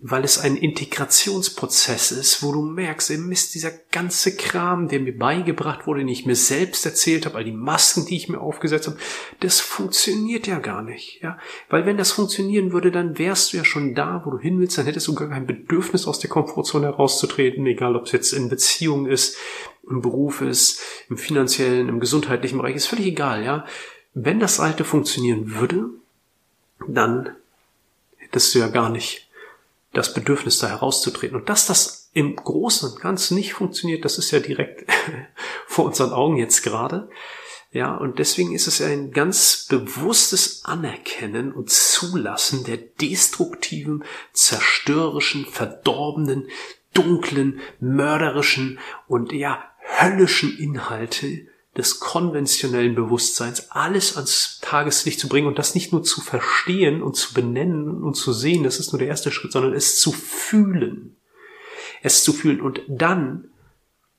Weil 0.00 0.24
es 0.24 0.40
ein 0.40 0.56
Integrationsprozess 0.56 2.10
ist, 2.10 2.42
wo 2.42 2.50
du 2.50 2.62
merkst, 2.62 3.12
ey 3.12 3.18
Mist, 3.18 3.54
dieser 3.54 3.70
ganze 3.92 4.34
Kram, 4.34 4.88
der 4.88 4.98
mir 4.98 5.16
beigebracht 5.16 5.86
wurde, 5.86 6.00
den 6.00 6.08
ich 6.08 6.26
mir 6.26 6.34
selbst 6.34 6.84
erzählt 6.84 7.26
habe, 7.26 7.36
all 7.36 7.44
die 7.44 7.52
Masken, 7.52 8.06
die 8.06 8.16
ich 8.16 8.28
mir 8.28 8.40
aufgesetzt 8.40 8.88
habe, 8.88 8.98
das 9.38 9.60
funktioniert 9.60 10.48
ja 10.48 10.58
gar 10.58 10.82
nicht, 10.82 11.22
ja, 11.22 11.38
weil 11.68 11.86
wenn 11.86 11.96
das 11.96 12.10
funktionieren 12.10 12.72
würde, 12.72 12.90
dann 12.90 13.18
wärst 13.18 13.52
du 13.52 13.58
ja 13.58 13.64
schon 13.64 13.94
da, 13.94 14.22
wo 14.24 14.32
du 14.32 14.38
hin 14.40 14.58
willst, 14.58 14.76
dann 14.76 14.86
hättest 14.86 15.06
du 15.06 15.14
gar 15.14 15.28
kein 15.28 15.46
Bedürfnis 15.46 16.08
aus 16.08 16.18
der 16.18 16.30
Komfortzone 16.30 16.86
herauszutreten, 16.86 17.64
egal 17.66 17.94
ob 17.94 18.06
es 18.06 18.12
jetzt 18.12 18.32
in 18.32 18.48
Beziehung 18.48 19.06
ist, 19.06 19.36
im 19.88 20.02
Beruf 20.02 20.40
ist, 20.40 20.80
im 21.08 21.18
finanziellen, 21.18 21.88
im 21.88 22.00
gesundheitlichen 22.00 22.58
Bereich, 22.58 22.76
ist 22.76 22.86
völlig 22.86 23.06
egal, 23.06 23.44
ja. 23.44 23.66
Wenn 24.14 24.40
das 24.40 24.60
Alte 24.60 24.84
funktionieren 24.84 25.54
würde, 25.54 25.90
dann 26.86 27.34
hättest 28.16 28.54
du 28.54 28.58
ja 28.58 28.68
gar 28.68 28.90
nicht 28.90 29.28
das 29.92 30.14
Bedürfnis 30.14 30.58
da 30.58 30.68
herauszutreten. 30.68 31.36
Und 31.36 31.48
dass 31.48 31.66
das 31.66 32.10
im 32.14 32.36
Großen 32.36 32.90
und 32.90 33.00
Ganzen 33.00 33.36
nicht 33.36 33.54
funktioniert, 33.54 34.04
das 34.04 34.18
ist 34.18 34.30
ja 34.30 34.40
direkt 34.40 34.90
vor 35.66 35.86
unseren 35.86 36.12
Augen 36.12 36.36
jetzt 36.36 36.62
gerade. 36.62 37.08
Ja, 37.72 37.96
und 37.96 38.18
deswegen 38.18 38.54
ist 38.54 38.66
es 38.66 38.82
ein 38.82 39.12
ganz 39.12 39.66
bewusstes 39.68 40.66
Anerkennen 40.66 41.52
und 41.52 41.70
Zulassen 41.70 42.64
der 42.64 42.76
destruktiven, 42.76 44.04
zerstörerischen, 44.34 45.46
verdorbenen, 45.46 46.48
dunklen, 46.92 47.60
mörderischen 47.80 48.78
und 49.08 49.32
ja, 49.32 49.64
höllischen 49.82 50.56
Inhalte, 50.58 51.46
des 51.76 52.00
konventionellen 52.00 52.94
Bewusstseins 52.94 53.70
alles 53.70 54.16
ans 54.16 54.58
Tageslicht 54.60 55.18
zu 55.18 55.28
bringen 55.28 55.46
und 55.46 55.58
das 55.58 55.74
nicht 55.74 55.92
nur 55.92 56.02
zu 56.02 56.20
verstehen 56.20 57.02
und 57.02 57.16
zu 57.16 57.32
benennen 57.32 58.02
und 58.02 58.14
zu 58.14 58.32
sehen, 58.32 58.62
das 58.62 58.78
ist 58.78 58.92
nur 58.92 58.98
der 58.98 59.08
erste 59.08 59.30
Schritt, 59.30 59.52
sondern 59.52 59.72
es 59.72 59.98
zu 59.98 60.12
fühlen. 60.12 61.16
Es 62.02 62.24
zu 62.24 62.32
fühlen 62.32 62.60
und 62.60 62.82
dann 62.88 63.51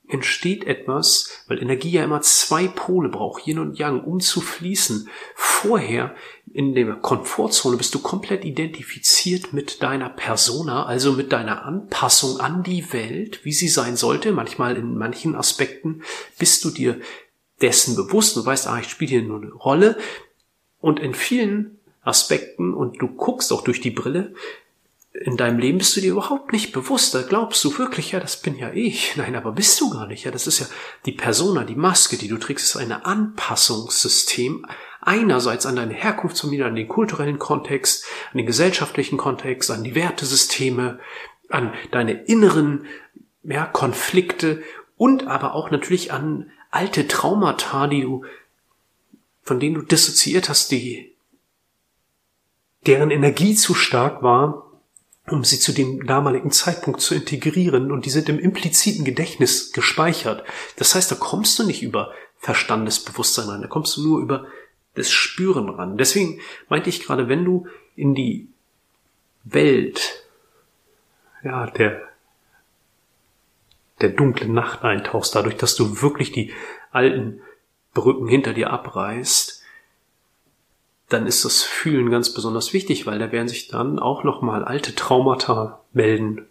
entsteht 0.07 0.65
etwas, 0.65 1.29
weil 1.47 1.61
Energie 1.61 1.91
ja 1.91 2.03
immer 2.03 2.21
zwei 2.21 2.67
Pole 2.67 3.09
braucht, 3.09 3.47
Yin 3.47 3.59
und 3.59 3.79
Yang, 3.79 4.03
um 4.03 4.19
zu 4.19 4.41
fließen. 4.41 5.09
Vorher 5.35 6.13
in 6.51 6.75
der 6.75 6.95
Komfortzone 6.95 7.77
bist 7.77 7.95
du 7.95 7.99
komplett 7.99 8.43
identifiziert 8.43 9.53
mit 9.53 9.81
deiner 9.81 10.09
Persona, 10.09 10.85
also 10.85 11.13
mit 11.13 11.31
deiner 11.31 11.65
Anpassung 11.65 12.39
an 12.39 12.63
die 12.63 12.91
Welt, 12.93 13.45
wie 13.45 13.53
sie 13.53 13.69
sein 13.69 13.95
sollte. 13.95 14.33
Manchmal 14.33 14.75
in 14.77 14.97
manchen 14.97 15.35
Aspekten 15.35 16.03
bist 16.37 16.63
du 16.65 16.69
dir 16.69 16.99
dessen 17.61 17.95
bewusst 17.95 18.37
und 18.37 18.45
weißt, 18.45 18.67
ah, 18.67 18.79
ich 18.79 18.89
spiele 18.89 19.09
hier 19.09 19.21
nur 19.21 19.41
eine 19.41 19.53
Rolle. 19.53 19.97
Und 20.79 20.99
in 20.99 21.15
vielen 21.15 21.79
Aspekten, 22.01 22.73
und 22.73 23.01
du 23.01 23.07
guckst 23.07 23.53
auch 23.53 23.63
durch 23.63 23.79
die 23.79 23.91
Brille, 23.91 24.33
in 25.13 25.37
deinem 25.37 25.59
Leben 25.59 25.77
bist 25.77 25.95
du 25.95 26.01
dir 26.01 26.11
überhaupt 26.11 26.51
nicht 26.51 26.73
bewusst. 26.73 27.13
Da 27.13 27.21
glaubst 27.21 27.63
du 27.63 27.77
wirklich, 27.77 28.11
ja, 28.11 28.19
das 28.19 28.37
bin 28.37 28.57
ja 28.57 28.71
ich. 28.73 29.15
Nein, 29.15 29.35
aber 29.35 29.51
bist 29.51 29.79
du 29.79 29.91
gar 29.91 30.07
nicht. 30.07 30.23
Ja, 30.23 30.31
das 30.31 30.47
ist 30.47 30.59
ja 30.59 30.65
die 31.05 31.11
Persona, 31.11 31.63
die 31.63 31.75
Maske, 31.75 32.17
die 32.17 32.27
du 32.27 32.37
trägst, 32.37 32.65
ist 32.65 32.75
ein 32.77 32.91
Anpassungssystem. 32.91 34.65
Einerseits 35.01 35.65
an 35.65 35.75
deine 35.75 35.93
Herkunftsfamilie, 35.93 36.65
an 36.65 36.75
den 36.75 36.87
kulturellen 36.87 37.37
Kontext, 37.37 38.05
an 38.31 38.37
den 38.37 38.47
gesellschaftlichen 38.47 39.17
Kontext, 39.17 39.69
an 39.69 39.83
die 39.83 39.95
Wertesysteme, 39.95 40.99
an 41.49 41.73
deine 41.91 42.13
inneren 42.23 42.85
ja, 43.43 43.65
Konflikte 43.65 44.63
und 44.97 45.27
aber 45.27 45.53
auch 45.53 45.69
natürlich 45.69 46.11
an 46.11 46.51
alte 46.71 47.07
Traumata, 47.07 47.87
die 47.87 48.01
du, 48.01 48.25
von 49.43 49.59
denen 49.59 49.75
du 49.75 49.81
dissoziiert 49.81 50.49
hast, 50.49 50.71
die, 50.71 51.13
deren 52.87 53.11
Energie 53.11 53.55
zu 53.55 53.73
stark 53.73 54.23
war, 54.23 54.72
um 55.29 55.43
sie 55.43 55.59
zu 55.59 55.71
dem 55.71 56.05
damaligen 56.05 56.51
Zeitpunkt 56.51 57.01
zu 57.01 57.15
integrieren 57.15 57.91
und 57.91 58.05
die 58.05 58.09
sind 58.09 58.29
im 58.29 58.39
impliziten 58.39 59.05
Gedächtnis 59.05 59.71
gespeichert. 59.71 60.43
Das 60.75 60.95
heißt, 60.95 61.11
da 61.11 61.15
kommst 61.15 61.57
du 61.59 61.63
nicht 61.63 61.81
über 61.81 62.11
Verstandesbewusstsein 62.39 63.47
ran, 63.47 63.61
da 63.61 63.67
kommst 63.67 63.95
du 63.95 64.03
nur 64.03 64.19
über 64.19 64.47
das 64.95 65.11
Spüren 65.11 65.69
ran. 65.69 65.97
Deswegen 65.97 66.41
meinte 66.67 66.89
ich 66.89 67.03
gerade, 67.03 67.29
wenn 67.29 67.45
du 67.45 67.67
in 67.95 68.15
die 68.15 68.49
Welt, 69.43 70.25
ja, 71.43 71.67
der 71.67 72.01
der 74.01 74.09
dunklen 74.09 74.53
Nacht 74.53 74.83
eintauchst, 74.83 75.33
dadurch, 75.33 75.55
dass 75.55 75.75
du 75.75 76.01
wirklich 76.01 76.31
die 76.31 76.51
alten 76.91 77.41
Brücken 77.93 78.27
hinter 78.27 78.53
dir 78.53 78.71
abreißt, 78.71 79.62
dann 81.13 81.27
ist 81.27 81.45
das 81.45 81.63
Fühlen 81.63 82.09
ganz 82.09 82.33
besonders 82.33 82.73
wichtig, 82.73 83.05
weil 83.05 83.19
da 83.19 83.31
werden 83.31 83.47
sich 83.47 83.67
dann 83.67 83.99
auch 83.99 84.23
nochmal 84.23 84.63
alte 84.63 84.95
Traumata 84.95 85.81
melden. 85.93 86.47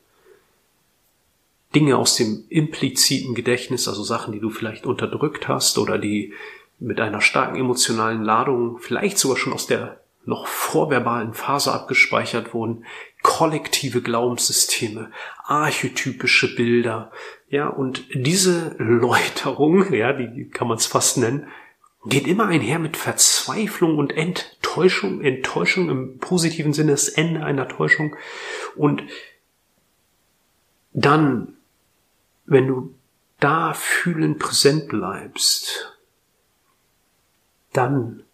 Dinge 1.75 1.97
aus 1.97 2.17
dem 2.17 2.45
impliziten 2.49 3.35
Gedächtnis, 3.35 3.89
also 3.89 4.03
Sachen, 4.03 4.33
die 4.33 4.41
du 4.41 4.51
vielleicht 4.51 4.87
unterdrückt 4.87 5.49
hast 5.49 5.79
oder 5.79 5.99
die 5.99 6.33
mit 6.79 7.01
einer 7.01 7.21
starken 7.21 7.57
emotionalen 7.57 8.23
Ladung 8.23 8.79
vielleicht 8.79 9.19
sogar 9.19 9.37
schon 9.37 9.53
aus 9.53 9.67
der 9.67 10.01
noch 10.25 10.47
vorverbalen 10.47 11.35
Phase 11.35 11.73
abgespeichert 11.73 12.55
wurden, 12.55 12.85
kollektive 13.23 14.03
Glaubenssysteme, 14.03 15.11
archetypische 15.45 16.55
Bilder, 16.55 17.11
ja, 17.49 17.69
und 17.69 18.05
diese 18.15 18.75
Läuterung, 18.79 19.93
ja, 19.93 20.13
die 20.13 20.49
kann 20.49 20.69
man 20.69 20.79
es 20.79 20.87
fast 20.87 21.19
nennen, 21.19 21.49
geht 22.05 22.27
immer 22.27 22.47
einher 22.47 22.79
mit 22.79 22.97
Verzweiflung 22.97 23.97
und 23.97 24.13
Enttäuschung, 24.13 25.23
Enttäuschung 25.23 25.89
im 25.89 26.19
positiven 26.19 26.73
Sinne, 26.73 26.93
das 26.93 27.09
Ende 27.09 27.45
einer 27.45 27.69
Täuschung. 27.69 28.17
Und 28.75 29.05
dann, 30.93 31.55
wenn 32.45 32.67
du 32.67 32.95
da 33.39 33.73
fühlend 33.75 34.39
präsent 34.39 34.89
bleibst, 34.89 35.97
dann 37.73 38.25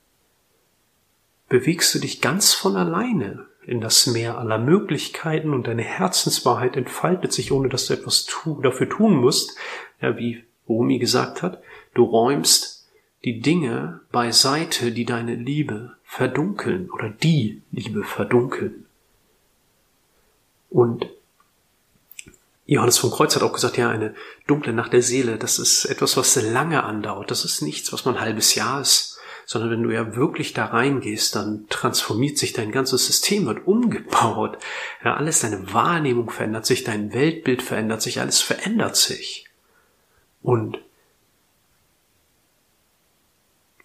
bewegst 1.49 1.95
du 1.95 1.99
dich 1.99 2.21
ganz 2.21 2.53
von 2.55 2.77
alleine 2.77 3.47
in 3.65 3.81
das 3.81 4.07
Meer 4.07 4.39
aller 4.39 4.59
Möglichkeiten 4.59 5.53
und 5.53 5.67
deine 5.67 5.83
Herzenswahrheit 5.83 6.77
entfaltet 6.77 7.33
sich, 7.33 7.53
ohne 7.53 7.69
dass 7.69 7.87
du 7.87 7.95
etwas 7.95 8.25
tu 8.25 8.61
dafür 8.63 8.89
tun 8.89 9.15
musst. 9.17 9.57
Ja, 10.01 10.17
wie 10.17 10.45
Rumi 10.69 10.99
gesagt 10.99 11.43
hat, 11.43 11.63
du 11.95 12.05
räumst 12.05 12.78
die 13.25 13.41
Dinge 13.41 14.01
beiseite, 14.13 14.93
die 14.93 15.05
deine 15.05 15.35
Liebe 15.35 15.97
verdunkeln 16.05 16.91
oder 16.91 17.11
die 17.11 17.63
Liebe 17.73 18.05
verdunkeln. 18.05 18.87
Und 20.71 21.09
Johannes 22.67 22.99
von 22.99 23.11
Kreuz 23.11 23.35
hat 23.35 23.43
auch 23.43 23.53
gesagt, 23.53 23.79
ja, 23.79 23.89
eine 23.89 24.15
dunkle 24.47 24.73
Nacht 24.73 24.93
der 24.93 25.03
Seele, 25.03 25.39
das 25.39 25.59
ist 25.59 25.87
etwas, 25.87 26.17
was 26.17 26.37
lange 26.37 26.85
andauert. 26.85 27.31
Das 27.31 27.45
ist 27.45 27.63
nichts, 27.63 27.93
was 27.93 28.05
man 28.05 28.17
ein 28.17 28.21
halbes 28.21 28.55
Jahr 28.55 28.81
ist 28.81 29.19
sondern 29.49 29.71
wenn 29.71 29.83
du 29.83 29.91
ja 29.91 30.15
wirklich 30.15 30.53
da 30.53 30.67
reingehst, 30.67 31.35
dann 31.35 31.65
transformiert 31.71 32.37
sich 32.37 32.53
dein 32.53 32.71
ganzes 32.71 33.07
System, 33.07 33.47
wird 33.47 33.67
umgebaut. 33.67 34.59
Ja, 35.03 35.17
alles 35.17 35.41
deine 35.41 35.73
Wahrnehmung 35.73 36.29
verändert 36.29 36.67
sich, 36.67 36.85
dein 36.85 37.15
Weltbild 37.15 37.63
verändert 37.63 38.03
sich, 38.03 38.21
alles 38.21 38.43
verändert 38.43 38.97
sich. 38.97 39.47
Und 40.43 40.79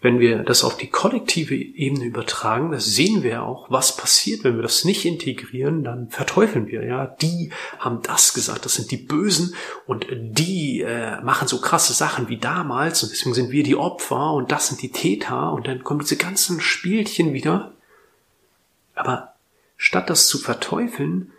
wenn 0.04 0.20
wir 0.20 0.42
das 0.42 0.64
auf 0.64 0.76
die 0.76 0.90
kollektive 0.90 1.54
Ebene 1.54 2.04
übertragen, 2.04 2.72
das 2.72 2.84
sehen 2.84 3.22
wir 3.22 3.42
auch, 3.42 3.70
was 3.70 3.96
passiert, 3.96 4.44
wenn 4.44 4.56
wir 4.56 4.62
das 4.62 4.84
nicht 4.84 5.06
integrieren, 5.06 5.82
dann 5.82 6.10
verteufeln 6.10 6.66
wir, 6.66 6.84
ja. 6.84 7.06
Die 7.06 7.50
haben 7.78 8.02
das 8.02 8.34
gesagt, 8.34 8.66
das 8.66 8.74
sind 8.74 8.90
die 8.90 8.98
Bösen 8.98 9.54
und 9.86 10.06
die 10.10 10.82
äh, 10.82 11.22
machen 11.22 11.48
so 11.48 11.58
krasse 11.58 11.94
Sachen 11.94 12.28
wie 12.28 12.36
damals 12.36 13.02
und 13.02 13.12
deswegen 13.12 13.32
sind 13.32 13.50
wir 13.50 13.62
die 13.62 13.76
Opfer 13.76 14.34
und 14.34 14.52
das 14.52 14.68
sind 14.68 14.82
die 14.82 14.92
Täter 14.92 15.54
und 15.54 15.66
dann 15.68 15.82
kommen 15.82 16.00
diese 16.00 16.18
ganzen 16.18 16.60
Spielchen 16.60 17.32
wieder. 17.32 17.72
Aber 18.94 19.32
statt 19.78 20.10
das 20.10 20.26
zu 20.26 20.36
verteufeln, 20.36 21.32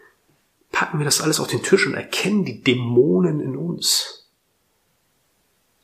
packen 0.71 0.97
wir 0.97 1.05
das 1.05 1.21
alles 1.21 1.39
auf 1.39 1.47
den 1.47 1.61
Tisch 1.61 1.85
und 1.85 1.93
erkennen 1.93 2.45
die 2.45 2.63
Dämonen 2.63 3.41
in 3.41 3.57
uns. 3.57 4.27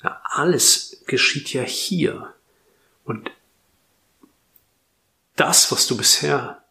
Ja, 0.04 0.20
alles 0.24 1.04
geschieht 1.06 1.54
ja 1.54 1.62
hier. 1.62 2.34
Und 3.12 3.30
das, 5.36 5.70
was 5.70 5.86
du 5.86 5.98
bisher, 5.98 6.64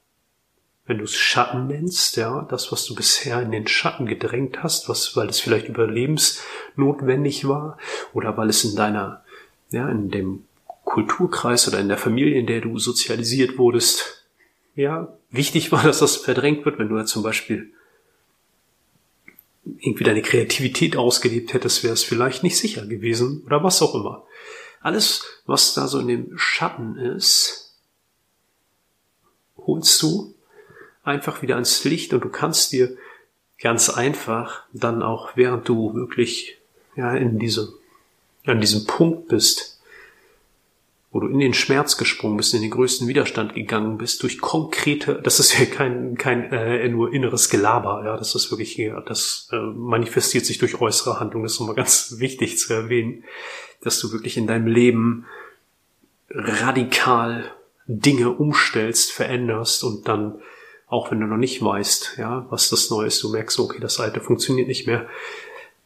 wenn 0.86 0.96
du 0.96 1.04
es 1.04 1.14
Schatten 1.14 1.66
nennst, 1.66 2.16
ja, 2.16 2.46
das, 2.50 2.72
was 2.72 2.86
du 2.86 2.94
bisher 2.94 3.42
in 3.42 3.52
den 3.52 3.66
Schatten 3.66 4.06
gedrängt 4.06 4.62
hast, 4.62 4.88
was, 4.88 5.14
weil 5.16 5.28
es 5.28 5.38
vielleicht 5.38 5.68
überlebensnotwendig 5.68 7.46
war 7.46 7.76
oder 8.14 8.38
weil 8.38 8.48
es 8.48 8.64
in 8.64 8.74
deiner, 8.74 9.22
ja, 9.70 9.86
in 9.90 10.08
dem 10.08 10.44
Kulturkreis 10.84 11.68
oder 11.68 11.78
in 11.78 11.88
der 11.88 11.98
Familie, 11.98 12.38
in 12.38 12.46
der 12.46 12.62
du 12.62 12.78
sozialisiert 12.78 13.58
wurdest, 13.58 14.24
ja, 14.74 15.12
wichtig 15.30 15.72
war, 15.72 15.82
dass 15.82 15.98
das 15.98 16.16
verdrängt 16.16 16.64
wird, 16.64 16.78
wenn 16.78 16.88
du 16.88 16.96
ja 16.96 17.04
zum 17.04 17.22
Beispiel 17.22 17.70
irgendwie 19.78 20.04
deine 20.04 20.22
Kreativität 20.22 20.96
ausgelebt 20.96 21.52
hättest, 21.52 21.84
wäre 21.84 21.92
es 21.92 22.02
vielleicht 22.02 22.42
nicht 22.42 22.56
sicher 22.56 22.86
gewesen 22.86 23.42
oder 23.44 23.62
was 23.62 23.82
auch 23.82 23.94
immer. 23.94 24.24
Alles, 24.80 25.24
was 25.46 25.74
da 25.74 25.86
so 25.86 26.00
in 26.00 26.08
dem 26.08 26.38
Schatten 26.38 26.96
ist, 26.96 27.74
holst 29.58 30.00
du 30.02 30.34
einfach 31.04 31.42
wieder 31.42 31.54
ans 31.54 31.84
Licht 31.84 32.12
und 32.12 32.24
du 32.24 32.30
kannst 32.30 32.72
dir 32.72 32.96
ganz 33.60 33.90
einfach 33.90 34.62
dann 34.72 35.02
auch, 35.02 35.36
während 35.36 35.68
du 35.68 35.94
wirklich 35.94 36.56
ja 36.96 37.14
in 37.14 37.38
diese, 37.38 37.74
an 38.46 38.60
diesem 38.60 38.86
Punkt 38.86 39.28
bist, 39.28 39.69
wo 41.12 41.18
du 41.18 41.26
in 41.26 41.40
den 41.40 41.54
Schmerz 41.54 41.96
gesprungen 41.96 42.36
bist, 42.36 42.54
in 42.54 42.62
den 42.62 42.70
größten 42.70 43.08
Widerstand 43.08 43.54
gegangen 43.54 43.98
bist, 43.98 44.22
durch 44.22 44.40
konkrete, 44.40 45.20
das 45.22 45.40
ist 45.40 45.58
ja 45.58 45.64
kein, 45.66 46.16
kein 46.16 46.52
äh, 46.52 46.88
nur 46.88 47.12
inneres 47.12 47.50
Gelaber, 47.50 48.02
ja, 48.04 48.16
das 48.16 48.34
ist 48.36 48.50
wirklich, 48.52 48.72
hier, 48.72 49.02
das 49.06 49.48
äh, 49.52 49.56
manifestiert 49.56 50.46
sich 50.46 50.58
durch 50.58 50.80
äußere 50.80 51.18
Handlungen, 51.18 51.44
das 51.44 51.54
ist 51.54 51.60
nochmal 51.60 51.74
ganz 51.74 52.16
wichtig 52.18 52.58
zu 52.58 52.72
erwähnen, 52.72 53.24
dass 53.82 53.98
du 53.98 54.12
wirklich 54.12 54.36
in 54.36 54.46
deinem 54.46 54.68
Leben 54.68 55.26
radikal 56.30 57.50
Dinge 57.86 58.30
umstellst, 58.30 59.10
veränderst 59.10 59.82
und 59.82 60.06
dann, 60.06 60.40
auch 60.86 61.10
wenn 61.10 61.18
du 61.18 61.26
noch 61.26 61.38
nicht 61.38 61.60
weißt, 61.60 62.18
ja, 62.18 62.46
was 62.50 62.70
das 62.70 62.88
Neue 62.90 63.08
ist, 63.08 63.20
du 63.24 63.30
merkst, 63.30 63.58
okay, 63.58 63.78
das 63.80 63.98
Alte 63.98 64.20
funktioniert 64.20 64.68
nicht 64.68 64.86
mehr, 64.86 65.08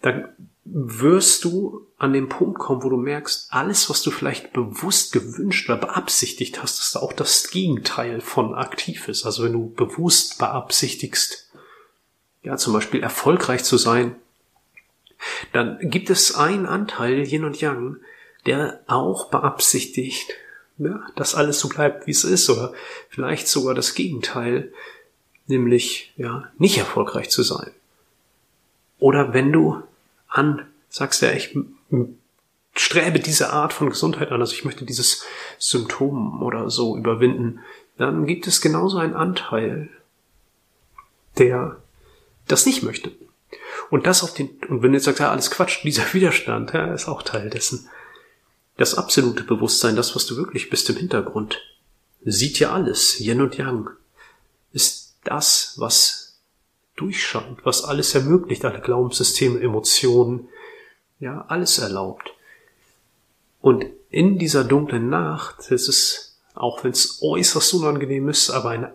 dann 0.02 0.28
wirst 0.64 1.44
du 1.44 1.86
an 1.98 2.12
den 2.12 2.28
Punkt 2.28 2.58
kommen, 2.58 2.82
wo 2.82 2.88
du 2.88 2.96
merkst, 2.96 3.48
alles, 3.50 3.90
was 3.90 4.02
du 4.02 4.10
vielleicht 4.10 4.52
bewusst 4.52 5.12
gewünscht 5.12 5.68
oder 5.68 5.78
beabsichtigt 5.78 6.62
hast, 6.62 6.94
da 6.94 7.00
auch 7.00 7.12
das 7.12 7.50
Gegenteil 7.50 8.20
von 8.20 8.54
aktiv 8.54 9.08
ist. 9.08 9.26
Also 9.26 9.44
wenn 9.44 9.52
du 9.52 9.70
bewusst 9.70 10.38
beabsichtigst, 10.38 11.50
ja, 12.42 12.56
zum 12.56 12.72
Beispiel 12.72 13.02
erfolgreich 13.02 13.64
zu 13.64 13.76
sein, 13.76 14.16
dann 15.52 15.78
gibt 15.80 16.10
es 16.10 16.34
einen 16.34 16.66
Anteil, 16.66 17.26
Yin 17.26 17.44
und 17.44 17.60
Yang, 17.60 17.98
der 18.46 18.80
auch 18.86 19.30
beabsichtigt, 19.30 20.30
ja, 20.78 21.06
dass 21.16 21.34
alles 21.34 21.60
so 21.60 21.68
bleibt, 21.68 22.06
wie 22.06 22.10
es 22.10 22.24
ist, 22.24 22.50
oder 22.50 22.72
vielleicht 23.08 23.48
sogar 23.48 23.74
das 23.74 23.94
Gegenteil, 23.94 24.72
nämlich, 25.46 26.12
ja, 26.16 26.50
nicht 26.58 26.78
erfolgreich 26.78 27.30
zu 27.30 27.42
sein. 27.42 27.70
Oder 28.98 29.34
wenn 29.34 29.52
du 29.52 29.82
an, 30.34 30.66
sagst 30.88 31.22
ja, 31.22 31.32
ich 31.32 31.56
strebe 32.74 33.20
diese 33.20 33.52
Art 33.52 33.72
von 33.72 33.88
Gesundheit 33.88 34.32
an, 34.32 34.40
also 34.40 34.52
ich 34.52 34.64
möchte 34.64 34.84
dieses 34.84 35.24
Symptom 35.58 36.42
oder 36.42 36.70
so 36.70 36.96
überwinden, 36.96 37.60
dann 37.96 38.26
gibt 38.26 38.46
es 38.46 38.60
genauso 38.60 38.98
einen 38.98 39.14
Anteil, 39.14 39.88
der 41.38 41.80
das 42.48 42.66
nicht 42.66 42.82
möchte. 42.82 43.12
Und 43.90 44.06
das 44.06 44.24
auf 44.24 44.34
den, 44.34 44.50
und 44.68 44.82
wenn 44.82 44.90
du 44.90 44.96
jetzt 44.96 45.04
sagst, 45.04 45.20
ja, 45.20 45.30
alles 45.30 45.50
Quatsch, 45.50 45.84
dieser 45.84 46.02
Widerstand, 46.12 46.72
ja, 46.72 46.92
ist 46.92 47.08
auch 47.08 47.22
Teil 47.22 47.50
dessen. 47.50 47.88
Das 48.76 48.96
absolute 48.96 49.44
Bewusstsein, 49.44 49.94
das, 49.94 50.16
was 50.16 50.26
du 50.26 50.36
wirklich 50.36 50.68
bist 50.68 50.90
im 50.90 50.96
Hintergrund, 50.96 51.60
sieht 52.24 52.58
ja 52.58 52.72
alles, 52.72 53.20
Yin 53.20 53.40
und 53.40 53.56
Yang, 53.56 53.90
ist 54.72 55.14
das, 55.22 55.74
was 55.76 56.23
durchscheint, 56.96 57.64
was 57.64 57.84
alles 57.84 58.14
ermöglicht, 58.14 58.64
alle 58.64 58.80
Glaubenssysteme, 58.80 59.60
Emotionen, 59.60 60.48
ja, 61.18 61.44
alles 61.48 61.78
erlaubt. 61.78 62.32
Und 63.60 63.86
in 64.10 64.38
dieser 64.38 64.64
dunklen 64.64 65.08
Nacht 65.08 65.70
ist 65.70 65.88
es, 65.88 66.38
auch 66.54 66.84
wenn 66.84 66.92
es 66.92 67.20
äußerst 67.22 67.74
unangenehm 67.74 68.28
ist, 68.28 68.50
aber 68.50 68.70
eine 68.70 68.94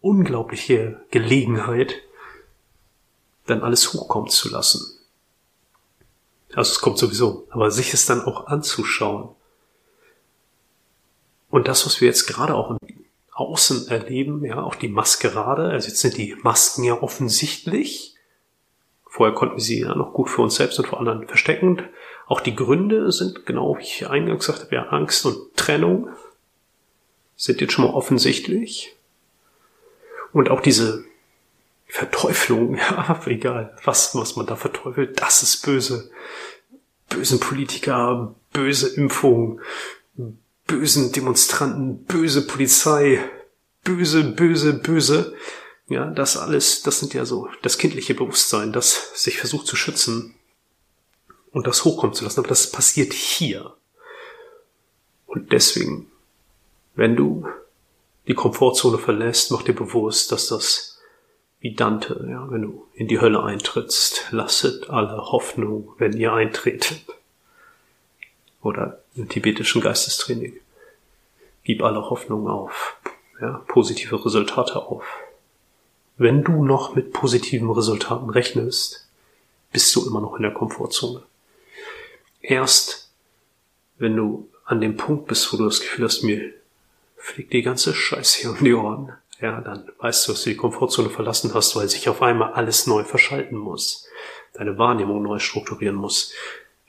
unglaubliche 0.00 1.00
Gelegenheit, 1.10 1.94
dann 3.46 3.62
alles 3.62 3.92
hochkommen 3.92 4.28
zu 4.28 4.48
lassen. 4.48 4.98
Also 6.54 6.72
es 6.72 6.80
kommt 6.80 6.98
sowieso, 6.98 7.46
aber 7.50 7.70
sich 7.70 7.92
es 7.92 8.06
dann 8.06 8.22
auch 8.22 8.46
anzuschauen. 8.46 9.28
Und 11.50 11.68
das, 11.68 11.86
was 11.86 12.00
wir 12.00 12.08
jetzt 12.08 12.26
gerade 12.26 12.54
auch 12.54 12.76
außen 13.36 13.88
erleben, 13.88 14.44
ja, 14.44 14.62
auch 14.62 14.74
die 14.74 14.88
Maskerade. 14.88 15.68
Also 15.68 15.88
jetzt 15.88 16.00
sind 16.00 16.16
die 16.16 16.34
Masken 16.42 16.84
ja 16.84 17.02
offensichtlich. 17.02 18.14
Vorher 19.06 19.34
konnten 19.34 19.56
wir 19.56 19.62
sie 19.62 19.80
ja 19.80 19.94
noch 19.94 20.14
gut 20.14 20.30
für 20.30 20.40
uns 20.40 20.56
selbst 20.56 20.78
und 20.78 20.88
vor 20.88 20.98
anderen 20.98 21.26
verstecken. 21.28 21.82
Auch 22.26 22.40
die 22.40 22.56
Gründe 22.56 23.12
sind, 23.12 23.44
genau 23.44 23.76
wie 23.76 23.82
ich 23.82 24.08
eingangs 24.08 24.46
gesagt 24.46 24.64
habe, 24.64 24.74
ja, 24.74 24.88
Angst 24.88 25.26
und 25.26 25.54
Trennung 25.54 26.08
sind 27.36 27.60
jetzt 27.60 27.74
schon 27.74 27.84
mal 27.84 27.92
offensichtlich. 27.92 28.96
Und 30.32 30.48
auch 30.48 30.60
diese 30.60 31.04
Verteuflung, 31.86 32.76
ja, 32.78 33.20
egal, 33.26 33.76
was, 33.84 34.14
was 34.14 34.36
man 34.36 34.46
da 34.46 34.56
verteufelt, 34.56 35.20
das 35.20 35.42
ist 35.42 35.62
böse. 35.62 36.10
Bösen 37.10 37.38
Politiker, 37.38 38.34
böse 38.52 38.88
Impfung, 38.96 39.60
bösen 40.66 41.12
Demonstranten, 41.12 42.04
böse 42.04 42.46
Polizei, 42.46 43.20
böse, 43.84 44.24
böse, 44.24 44.74
böse. 44.74 45.34
Ja, 45.88 46.10
das 46.10 46.36
alles, 46.36 46.82
das 46.82 46.98
sind 46.98 47.14
ja 47.14 47.24
so 47.24 47.48
das 47.62 47.78
kindliche 47.78 48.14
Bewusstsein, 48.14 48.72
das 48.72 49.12
sich 49.14 49.38
versucht 49.38 49.66
zu 49.66 49.76
schützen 49.76 50.34
und 51.52 51.66
das 51.66 51.84
hochkommen 51.84 52.14
zu 52.14 52.24
lassen. 52.24 52.40
Aber 52.40 52.48
das 52.48 52.72
passiert 52.72 53.12
hier. 53.12 53.74
Und 55.26 55.52
deswegen, 55.52 56.10
wenn 56.96 57.14
du 57.14 57.46
die 58.26 58.34
Komfortzone 58.34 58.98
verlässt, 58.98 59.52
mach 59.52 59.62
dir 59.62 59.74
bewusst, 59.74 60.32
dass 60.32 60.48
das 60.48 60.98
wie 61.60 61.74
Dante, 61.74 62.26
ja, 62.28 62.50
wenn 62.50 62.62
du 62.62 62.86
in 62.94 63.08
die 63.08 63.20
Hölle 63.20 63.42
eintrittst, 63.42 64.26
lasset 64.30 64.90
alle 64.90 65.16
Hoffnung, 65.16 65.92
wenn 65.98 66.16
ihr 66.16 66.32
eintretet. 66.32 67.02
Oder 68.60 69.02
im 69.16 69.28
tibetischen 69.28 69.80
Geistestraining. 69.80 70.58
Gib 71.64 71.82
alle 71.82 72.08
Hoffnung 72.10 72.48
auf, 72.48 72.96
ja, 73.40 73.62
positive 73.68 74.24
Resultate 74.24 74.76
auf. 74.76 75.04
Wenn 76.16 76.44
du 76.44 76.64
noch 76.64 76.94
mit 76.94 77.12
positiven 77.12 77.70
Resultaten 77.70 78.30
rechnest, 78.30 79.08
bist 79.72 79.94
du 79.94 80.06
immer 80.06 80.20
noch 80.20 80.36
in 80.36 80.42
der 80.42 80.52
Komfortzone. 80.52 81.22
Erst 82.40 83.10
wenn 83.98 84.16
du 84.16 84.48
an 84.64 84.80
dem 84.80 84.96
Punkt 84.96 85.26
bist, 85.26 85.52
wo 85.52 85.56
du 85.56 85.64
das 85.64 85.80
Gefühl 85.80 86.04
hast, 86.04 86.22
mir 86.22 86.52
fliegt 87.16 87.52
die 87.52 87.62
ganze 87.62 87.94
Scheiße 87.94 88.40
hier 88.40 88.50
um 88.50 88.62
die 88.62 88.74
Ohren, 88.74 89.12
ja, 89.40 89.60
dann 89.60 89.90
weißt 89.98 90.26
du, 90.26 90.32
dass 90.32 90.44
du 90.44 90.50
die 90.50 90.56
Komfortzone 90.56 91.10
verlassen 91.10 91.52
hast, 91.54 91.76
weil 91.76 91.88
sich 91.88 92.08
auf 92.08 92.22
einmal 92.22 92.52
alles 92.52 92.86
neu 92.86 93.04
verschalten 93.04 93.58
muss, 93.58 94.06
deine 94.54 94.78
Wahrnehmung 94.78 95.22
neu 95.22 95.38
strukturieren 95.38 95.96
muss, 95.96 96.32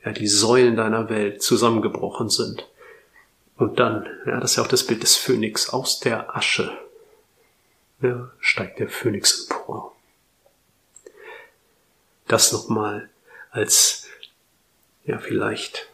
ja, 0.07 0.13
die 0.13 0.27
Säulen 0.27 0.77
deiner 0.77 1.09
Welt 1.09 1.41
zusammengebrochen 1.43 2.29
sind. 2.29 2.67
Und 3.57 3.79
dann, 3.79 4.07
ja, 4.25 4.39
das 4.39 4.51
ist 4.51 4.57
ja 4.57 4.63
auch 4.63 4.67
das 4.67 4.85
Bild 4.85 5.03
des 5.03 5.17
Phönix, 5.17 5.69
aus 5.69 5.99
der 5.99 6.35
Asche 6.35 6.77
ja, 8.01 8.31
steigt 8.39 8.79
der 8.79 8.89
Phönix 8.89 9.47
empor. 9.49 9.95
Das 12.27 12.51
nochmal 12.51 13.09
als, 13.51 14.07
ja, 15.05 15.17
vielleicht 15.17 15.89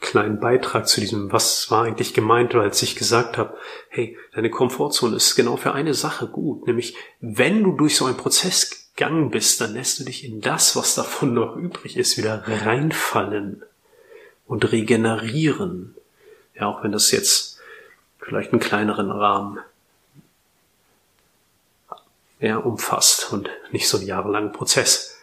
kleinen 0.00 0.38
Beitrag 0.38 0.86
zu 0.86 1.00
diesem, 1.00 1.32
was 1.32 1.72
war 1.72 1.84
eigentlich 1.84 2.14
gemeint, 2.14 2.54
als 2.54 2.82
ich 2.82 2.94
gesagt 2.94 3.36
habe, 3.36 3.56
hey, 3.88 4.16
deine 4.32 4.50
Komfortzone 4.50 5.16
ist 5.16 5.34
genau 5.34 5.56
für 5.56 5.72
eine 5.72 5.94
Sache 5.94 6.28
gut, 6.28 6.68
nämlich 6.68 6.94
wenn 7.20 7.64
du 7.64 7.72
durch 7.72 7.96
so 7.96 8.04
einen 8.04 8.16
Prozess 8.16 8.87
gegangen 8.98 9.30
bist, 9.30 9.60
dann 9.60 9.74
lässt 9.74 10.00
du 10.00 10.04
dich 10.04 10.24
in 10.24 10.40
das, 10.40 10.74
was 10.74 10.96
davon 10.96 11.32
noch 11.32 11.54
übrig 11.54 11.96
ist, 11.96 12.18
wieder 12.18 12.42
reinfallen 12.44 13.62
und 14.48 14.72
regenerieren. 14.72 15.94
Ja, 16.56 16.66
auch 16.66 16.82
wenn 16.82 16.90
das 16.90 17.12
jetzt 17.12 17.60
vielleicht 18.18 18.50
einen 18.50 18.60
kleineren 18.60 19.12
Rahmen 19.12 19.60
ja, 22.40 22.56
umfasst 22.56 23.32
und 23.32 23.48
nicht 23.70 23.88
so 23.88 23.98
einen 23.98 24.06
jahrelangen 24.08 24.50
Prozess. 24.50 25.16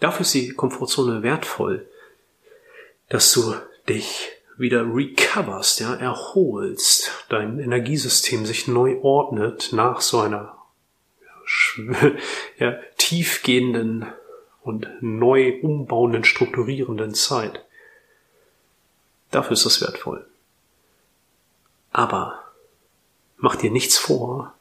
Dafür 0.00 0.22
ist 0.22 0.34
die 0.34 0.50
Komfortzone 0.50 1.22
wertvoll, 1.22 1.86
dass 3.08 3.30
du 3.32 3.54
dich 3.88 4.32
wieder 4.58 4.82
recoverst, 4.82 5.78
ja, 5.78 5.94
erholst, 5.94 7.12
dein 7.28 7.60
Energiesystem 7.60 8.46
sich 8.46 8.66
neu 8.66 8.98
ordnet 9.00 9.68
nach 9.72 10.00
so 10.00 10.18
einer 10.18 10.56
ja, 12.58 12.78
tiefgehenden 13.06 14.06
und 14.62 14.88
neu 15.00 15.60
umbauenden, 15.62 16.24
strukturierenden 16.24 17.14
Zeit. 17.14 17.64
Dafür 19.30 19.52
ist 19.52 19.66
das 19.66 19.80
wertvoll. 19.80 20.26
Aber 21.92 22.42
mach 23.36 23.56
dir 23.56 23.70
nichts 23.70 23.96
vor, 23.96 24.54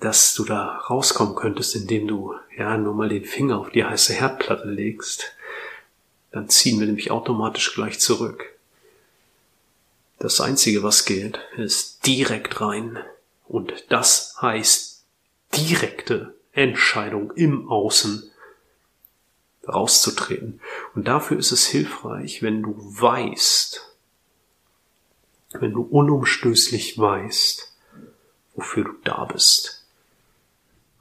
dass 0.00 0.34
du 0.34 0.44
da 0.44 0.76
rauskommen 0.76 1.34
könntest, 1.34 1.76
indem 1.76 2.06
du 2.06 2.34
ja 2.56 2.76
nur 2.76 2.94
mal 2.94 3.08
den 3.08 3.24
Finger 3.24 3.58
auf 3.58 3.70
die 3.70 3.84
heiße 3.84 4.14
Herdplatte 4.14 4.68
legst 4.68 5.34
dann 6.30 6.48
ziehen 6.48 6.78
wir 6.78 6.86
nämlich 6.86 7.10
automatisch 7.10 7.74
gleich 7.74 7.98
zurück. 7.98 8.44
Das 10.18 10.40
Einzige, 10.40 10.82
was 10.82 11.04
gilt, 11.04 11.40
ist 11.56 12.06
direkt 12.06 12.60
rein. 12.60 12.98
Und 13.48 13.72
das 13.88 14.36
heißt 14.40 15.04
direkte 15.56 16.34
Entscheidung 16.52 17.32
im 17.32 17.68
Außen 17.68 18.30
rauszutreten. 19.66 20.60
Und 20.94 21.06
dafür 21.08 21.38
ist 21.38 21.52
es 21.52 21.66
hilfreich, 21.66 22.42
wenn 22.42 22.62
du 22.62 22.74
weißt, 22.76 23.86
wenn 25.52 25.72
du 25.72 25.82
unumstößlich 25.82 26.98
weißt, 26.98 27.72
wofür 28.54 28.84
du 28.84 28.92
da 29.04 29.24
bist. 29.24 29.84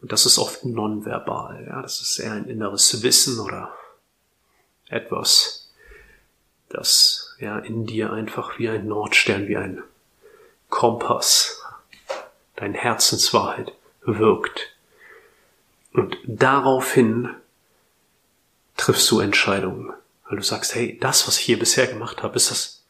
Und 0.01 0.12
das 0.12 0.25
ist 0.25 0.38
oft 0.38 0.65
nonverbal, 0.65 1.65
ja, 1.67 1.81
das 1.81 2.01
ist 2.01 2.19
eher 2.19 2.31
ein 2.31 2.45
inneres 2.45 3.03
Wissen 3.03 3.39
oder 3.39 3.75
etwas, 4.88 5.71
das 6.69 7.35
ja 7.39 7.59
in 7.59 7.85
dir 7.85 8.13
einfach 8.13 8.59
wie 8.59 8.69
ein 8.69 8.88
Nordstern, 8.88 9.47
wie 9.47 9.57
ein 9.57 9.83
Kompass, 10.69 11.62
dein 12.55 12.73
Herzenswahrheit 12.73 13.73
wirkt. 14.03 14.68
Und 15.93 16.17
daraufhin 16.25 17.30
triffst 18.78 19.10
du 19.12 19.19
Entscheidungen, 19.19 19.91
weil 20.28 20.38
du 20.38 20.43
sagst, 20.43 20.75
hey, 20.75 20.97
das, 20.99 21.28
was 21.28 21.39
ich 21.39 21.45
hier 21.45 21.60
bisher 21.60 21.88
gemacht 21.88 22.23
habe, 22.23 22.36
ist 22.36 22.52
das, 22.52 22.86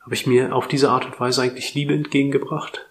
habe 0.00 0.14
ich 0.14 0.26
mir 0.26 0.54
auf 0.54 0.68
diese 0.68 0.90
Art 0.90 1.06
und 1.06 1.18
Weise 1.18 1.42
eigentlich 1.42 1.74
Liebe 1.74 1.94
entgegengebracht? 1.94 2.86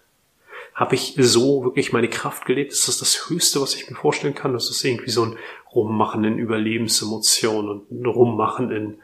Habe 0.74 0.94
ich 0.94 1.14
so 1.18 1.64
wirklich 1.64 1.92
meine 1.92 2.08
Kraft 2.08 2.44
gelebt? 2.44 2.72
Ist 2.72 2.88
das 2.88 2.98
das 2.98 3.30
Höchste, 3.30 3.62
was 3.62 3.74
ich 3.74 3.88
mir 3.88 3.96
vorstellen 3.96 4.34
kann? 4.34 4.52
Das 4.52 4.68
ist 4.68 4.84
irgendwie 4.84 5.10
so 5.10 5.24
ein 5.24 5.38
Rummachen 5.72 6.24
in 6.24 6.38
Überlebensemotionen 6.38 7.70
und 7.70 7.90
ein 7.90 8.06
Rummachen 8.06 8.70
in 8.70 8.98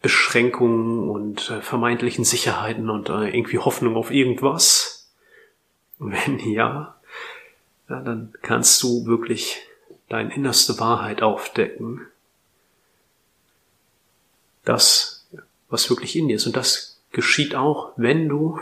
Beschränkungen 0.00 1.08
und 1.08 1.50
äh, 1.50 1.62
vermeintlichen 1.62 2.24
Sicherheiten 2.24 2.90
und 2.90 3.08
äh, 3.08 3.34
irgendwie 3.34 3.58
Hoffnung 3.58 3.96
auf 3.96 4.10
irgendwas? 4.10 5.10
Wenn 5.98 6.38
ja, 6.38 6.96
ja, 7.88 8.00
dann 8.00 8.34
kannst 8.42 8.82
du 8.82 9.06
wirklich 9.06 9.60
deine 10.08 10.34
innerste 10.34 10.78
Wahrheit 10.78 11.22
aufdecken. 11.22 12.06
Das, 14.64 15.26
was 15.68 15.90
wirklich 15.90 16.16
in 16.16 16.28
dir 16.28 16.36
ist. 16.36 16.46
Und 16.46 16.56
das 16.56 17.00
geschieht 17.10 17.54
auch, 17.54 17.92
wenn 17.96 18.28
du 18.28 18.58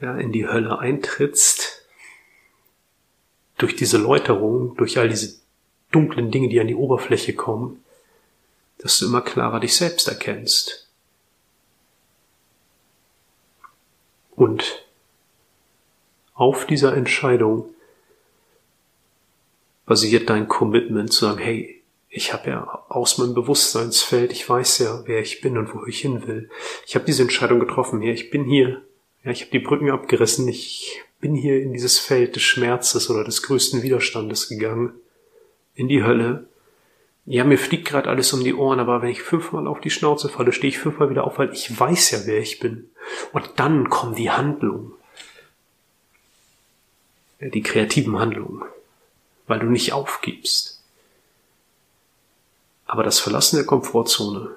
ja, 0.00 0.16
in 0.16 0.32
die 0.32 0.46
Hölle 0.46 0.78
eintrittst, 0.78 1.86
durch 3.58 3.74
diese 3.74 3.96
Läuterung, 3.98 4.76
durch 4.76 4.98
all 4.98 5.08
diese 5.08 5.40
dunklen 5.90 6.30
Dinge, 6.30 6.48
die 6.48 6.60
an 6.60 6.66
die 6.66 6.74
Oberfläche 6.74 7.34
kommen, 7.34 7.82
dass 8.78 8.98
du 8.98 9.06
immer 9.06 9.22
klarer 9.22 9.60
dich 9.60 9.74
selbst 9.74 10.08
erkennst. 10.08 10.88
Und 14.32 14.85
auf 16.36 16.66
dieser 16.66 16.96
Entscheidung 16.96 17.68
basiert 19.84 20.30
dein 20.30 20.46
Commitment 20.46 21.12
zu 21.12 21.26
sagen, 21.26 21.38
hey, 21.38 21.82
ich 22.08 22.32
habe 22.32 22.50
ja 22.50 22.84
aus 22.88 23.18
meinem 23.18 23.34
Bewusstseinsfeld, 23.34 24.30
ich 24.30 24.48
weiß 24.48 24.78
ja, 24.78 25.02
wer 25.06 25.20
ich 25.20 25.40
bin 25.40 25.58
und 25.58 25.74
wo 25.74 25.84
ich 25.86 26.00
hin 26.00 26.26
will. 26.26 26.48
Ich 26.86 26.94
habe 26.94 27.04
diese 27.04 27.22
Entscheidung 27.22 27.58
getroffen 27.58 28.00
hier, 28.00 28.12
ich 28.12 28.30
bin 28.30 28.44
hier 28.44 28.82
ja, 29.26 29.32
ich 29.32 29.40
habe 29.40 29.50
die 29.50 29.58
Brücken 29.58 29.90
abgerissen. 29.90 30.46
Ich 30.46 31.02
bin 31.20 31.34
hier 31.34 31.60
in 31.60 31.72
dieses 31.72 31.98
Feld 31.98 32.36
des 32.36 32.44
Schmerzes 32.44 33.10
oder 33.10 33.24
des 33.24 33.42
größten 33.42 33.82
Widerstandes 33.82 34.48
gegangen. 34.48 34.92
In 35.74 35.88
die 35.88 36.04
Hölle. 36.04 36.46
Ja, 37.24 37.42
mir 37.42 37.58
fliegt 37.58 37.88
gerade 37.88 38.08
alles 38.08 38.32
um 38.32 38.44
die 38.44 38.54
Ohren, 38.54 38.78
aber 38.78 39.02
wenn 39.02 39.10
ich 39.10 39.22
fünfmal 39.22 39.66
auf 39.66 39.80
die 39.80 39.90
Schnauze 39.90 40.28
falle, 40.28 40.52
stehe 40.52 40.68
ich 40.68 40.78
fünfmal 40.78 41.10
wieder 41.10 41.24
auf, 41.24 41.40
weil 41.40 41.52
ich 41.52 41.78
weiß 41.78 42.12
ja, 42.12 42.18
wer 42.24 42.38
ich 42.38 42.60
bin. 42.60 42.88
Und 43.32 43.50
dann 43.56 43.90
kommen 43.90 44.14
die 44.14 44.30
Handlungen. 44.30 44.92
Die 47.40 47.62
kreativen 47.62 48.18
Handlungen. 48.18 48.62
Weil 49.46 49.60
du 49.60 49.66
nicht 49.66 49.92
aufgibst. 49.92 50.82
Aber 52.86 53.02
das 53.02 53.18
Verlassen 53.18 53.56
der 53.56 53.66
Komfortzone 53.66 54.54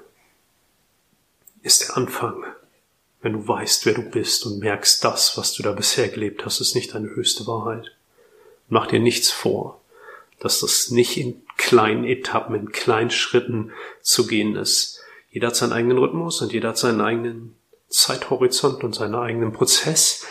ist 1.62 1.82
der 1.82 1.96
Anfang 1.96 2.44
wenn 3.22 3.34
du 3.34 3.46
weißt, 3.46 3.84
wer 3.86 3.94
du 3.94 4.02
bist 4.02 4.46
und 4.46 4.60
merkst, 4.60 5.04
das, 5.04 5.36
was 5.36 5.52
du 5.52 5.62
da 5.62 5.72
bisher 5.72 6.08
gelebt 6.08 6.44
hast, 6.44 6.60
ist 6.60 6.74
nicht 6.74 6.94
deine 6.94 7.10
höchste 7.10 7.46
Wahrheit. 7.46 7.92
Mach 8.68 8.86
dir 8.86 9.00
nichts 9.00 9.30
vor, 9.30 9.80
dass 10.38 10.60
das 10.60 10.90
nicht 10.90 11.16
in 11.18 11.42
kleinen 11.56 12.04
Etappen, 12.04 12.54
in 12.54 12.72
kleinen 12.72 13.10
Schritten 13.10 13.72
zu 14.00 14.26
gehen 14.26 14.56
ist. 14.56 15.00
Jeder 15.30 15.48
hat 15.48 15.56
seinen 15.56 15.72
eigenen 15.72 15.98
Rhythmus 15.98 16.40
und 16.40 16.52
jeder 16.52 16.70
hat 16.70 16.78
seinen 16.78 17.00
eigenen 17.00 17.56
Zeithorizont 17.88 18.82
und 18.84 18.94
seinen 18.94 19.14
eigenen 19.14 19.52
Prozess. 19.52 20.24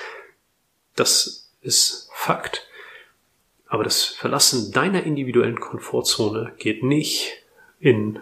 Das 0.95 1.48
ist 1.61 2.09
Fakt. 2.13 2.67
Aber 3.67 3.83
das 3.83 4.03
Verlassen 4.03 4.71
deiner 4.71 5.03
individuellen 5.03 5.59
Komfortzone 5.59 6.53
geht 6.57 6.83
nicht 6.83 7.43
in 7.79 8.19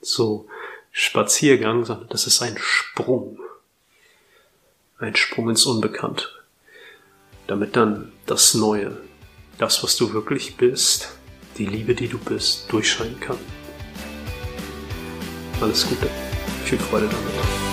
so 0.00 0.46
Spaziergang, 0.92 1.84
sondern 1.84 2.08
das 2.08 2.26
ist 2.26 2.40
ein 2.42 2.56
Sprung. 2.58 3.40
Ein 4.98 5.16
Sprung 5.16 5.50
ins 5.50 5.66
Unbekannte. 5.66 6.28
Damit 7.48 7.74
dann 7.74 8.12
das 8.26 8.54
Neue, 8.54 8.96
das, 9.58 9.82
was 9.82 9.96
du 9.96 10.12
wirklich 10.12 10.56
bist, 10.56 11.18
die 11.58 11.66
Liebe, 11.66 11.94
die 11.94 12.08
du 12.08 12.18
bist, 12.18 12.72
durchscheinen 12.72 13.18
kann. 13.20 13.38
Alles 15.60 15.86
Gute. 15.88 16.08
Viel 16.64 16.78
Freude 16.78 17.08
damit. 17.08 17.63